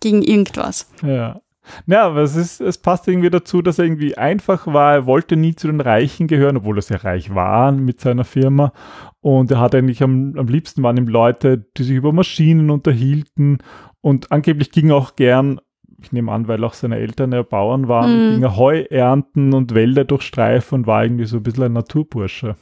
gegen 0.00 0.22
irgendwas. 0.22 0.88
Ja. 1.02 1.40
Ja, 1.86 2.02
aber 2.06 2.20
es, 2.22 2.36
ist, 2.36 2.60
es 2.60 2.78
passt 2.78 3.08
irgendwie 3.08 3.30
dazu, 3.30 3.62
dass 3.62 3.78
er 3.78 3.86
irgendwie 3.86 4.16
einfach 4.18 4.66
war. 4.66 4.94
Er 4.94 5.06
wollte 5.06 5.36
nie 5.36 5.54
zu 5.54 5.66
den 5.66 5.80
Reichen 5.80 6.26
gehören, 6.26 6.56
obwohl 6.58 6.78
er 6.78 6.82
sehr 6.82 7.04
reich 7.04 7.34
war 7.34 7.72
mit 7.72 8.00
seiner 8.00 8.24
Firma. 8.24 8.72
Und 9.20 9.50
er 9.50 9.60
hat 9.60 9.74
eigentlich 9.74 10.02
am, 10.02 10.34
am 10.36 10.46
liebsten 10.46 10.82
waren 10.82 10.96
ihm 10.98 11.08
Leute, 11.08 11.64
die 11.76 11.82
sich 11.84 11.96
über 11.96 12.12
Maschinen 12.12 12.70
unterhielten. 12.70 13.58
Und 14.00 14.30
angeblich 14.30 14.70
ging 14.70 14.90
er 14.90 14.96
auch 14.96 15.16
gern, 15.16 15.60
ich 16.02 16.12
nehme 16.12 16.32
an, 16.32 16.48
weil 16.48 16.62
auch 16.64 16.74
seine 16.74 16.96
Eltern 16.98 17.32
ja 17.32 17.42
Bauern 17.42 17.88
waren, 17.88 18.12
Mhm. 18.12 18.30
ging 18.34 18.42
er 18.42 18.56
Heu 18.56 18.82
ernten 18.90 19.54
und 19.54 19.74
Wälder 19.74 20.04
durchstreifen 20.04 20.80
und 20.80 20.86
war 20.86 21.04
irgendwie 21.04 21.24
so 21.24 21.38
ein 21.38 21.42
bisschen 21.42 21.64
ein 21.64 21.72
Naturbursche. 21.72 22.56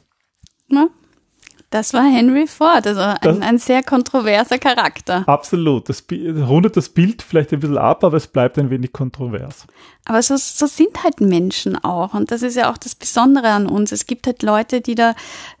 Ja. 0.69 0.87
Das 1.73 1.91
war 1.91 2.03
Henry 2.03 2.45
Ford, 2.45 2.85
also 2.85 3.01
ein, 3.01 3.41
ein 3.41 3.57
sehr 3.57 3.81
kontroverser 3.81 4.59
Charakter. 4.59 5.27
Absolut. 5.27 5.89
Das 5.89 6.03
rundet 6.11 6.77
das 6.77 6.87
Bild 6.87 7.23
vielleicht 7.23 7.51
ein 7.51 7.61
bisschen 7.61 7.79
ab, 7.79 8.03
aber 8.03 8.17
es 8.17 8.27
bleibt 8.27 8.59
ein 8.59 8.69
wenig 8.69 8.93
kontrovers. 8.93 9.65
Aber 10.05 10.21
so, 10.21 10.35
so 10.37 10.67
sind 10.67 11.03
halt 11.03 11.19
Menschen 11.19 11.75
auch. 11.83 12.13
Und 12.13 12.29
das 12.29 12.43
ist 12.43 12.55
ja 12.57 12.71
auch 12.71 12.77
das 12.77 12.93
Besondere 12.93 13.49
an 13.49 13.65
uns. 13.65 13.91
Es 13.91 14.05
gibt 14.05 14.27
halt 14.27 14.43
Leute, 14.43 14.81
die 14.81 14.93
da 14.93 15.15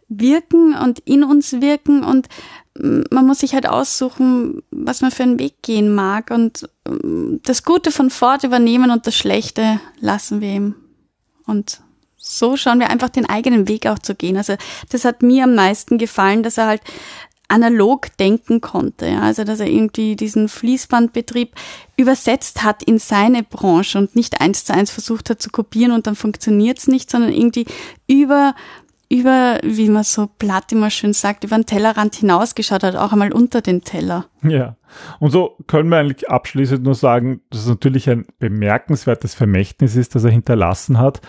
wirken 0.07 0.75
und 0.75 0.99
in 0.99 1.23
uns 1.23 1.53
wirken 1.61 2.03
und 2.03 2.27
mm, 2.77 3.05
man 3.09 3.25
muss 3.25 3.39
sich 3.39 3.55
halt 3.55 3.67
aussuchen, 3.67 4.61
was 4.69 5.01
man 5.01 5.09
für 5.09 5.23
einen 5.23 5.39
Weg 5.39 5.63
gehen 5.63 5.95
mag 5.95 6.29
und 6.29 6.69
mm, 6.87 7.37
das 7.41 7.63
Gute 7.63 7.89
von 7.89 8.11
Ford 8.11 8.43
übernehmen 8.43 8.91
und 8.91 9.07
das 9.07 9.15
Schlechte 9.15 9.79
lassen 9.99 10.41
wir 10.41 10.49
ihm. 10.49 10.75
Und 11.47 11.81
so 12.25 12.55
schauen 12.55 12.79
wir 12.79 12.89
einfach 12.89 13.09
den 13.09 13.27
eigenen 13.27 13.67
Weg 13.67 13.85
auch 13.85 13.99
zu 13.99 14.15
gehen. 14.15 14.37
Also 14.37 14.55
das 14.89 15.03
hat 15.03 15.21
mir 15.21 15.43
am 15.43 15.55
meisten 15.55 15.97
gefallen, 15.97 16.41
dass 16.41 16.57
er 16.57 16.67
halt 16.67 16.81
analog 17.49 18.15
denken 18.17 18.61
konnte. 18.61 19.07
Ja? 19.07 19.21
Also 19.21 19.43
dass 19.43 19.59
er 19.59 19.67
irgendwie 19.67 20.15
diesen 20.15 20.47
Fließbandbetrieb 20.47 21.51
übersetzt 21.97 22.63
hat 22.63 22.81
in 22.81 22.97
seine 22.97 23.43
Branche 23.43 23.97
und 23.97 24.15
nicht 24.15 24.39
eins 24.39 24.63
zu 24.63 24.73
eins 24.73 24.89
versucht 24.89 25.29
hat 25.29 25.41
zu 25.41 25.49
kopieren 25.49 25.91
und 25.91 26.07
dann 26.07 26.15
funktioniert's 26.15 26.87
nicht, 26.87 27.11
sondern 27.11 27.33
irgendwie 27.33 27.65
über 28.07 28.55
über, 29.09 29.59
wie 29.61 29.89
man 29.89 30.03
so 30.03 30.27
platt 30.39 30.71
immer 30.71 30.89
schön 30.89 31.13
sagt, 31.13 31.43
über 31.43 31.55
den 31.55 31.67
Tellerrand 31.67 32.15
hinausgeschaut 32.15 32.81
hat, 32.81 32.95
auch 32.95 33.11
einmal 33.11 33.31
unter 33.31 33.61
den 33.61 33.83
Teller. 33.83 34.25
Ja. 34.41 34.75
Und 35.19 35.29
so 35.29 35.55
können 35.67 35.89
wir 35.89 35.97
eigentlich 35.97 36.29
abschließend 36.31 36.81
nur 36.81 36.95
sagen, 36.95 37.41
dass 37.51 37.61
es 37.61 37.67
natürlich 37.67 38.09
ein 38.09 38.25
bemerkenswertes 38.39 39.35
Vermächtnis 39.35 39.95
ist, 39.95 40.15
das 40.15 40.23
er 40.23 40.31
hinterlassen 40.31 40.97
hat. 40.97 41.21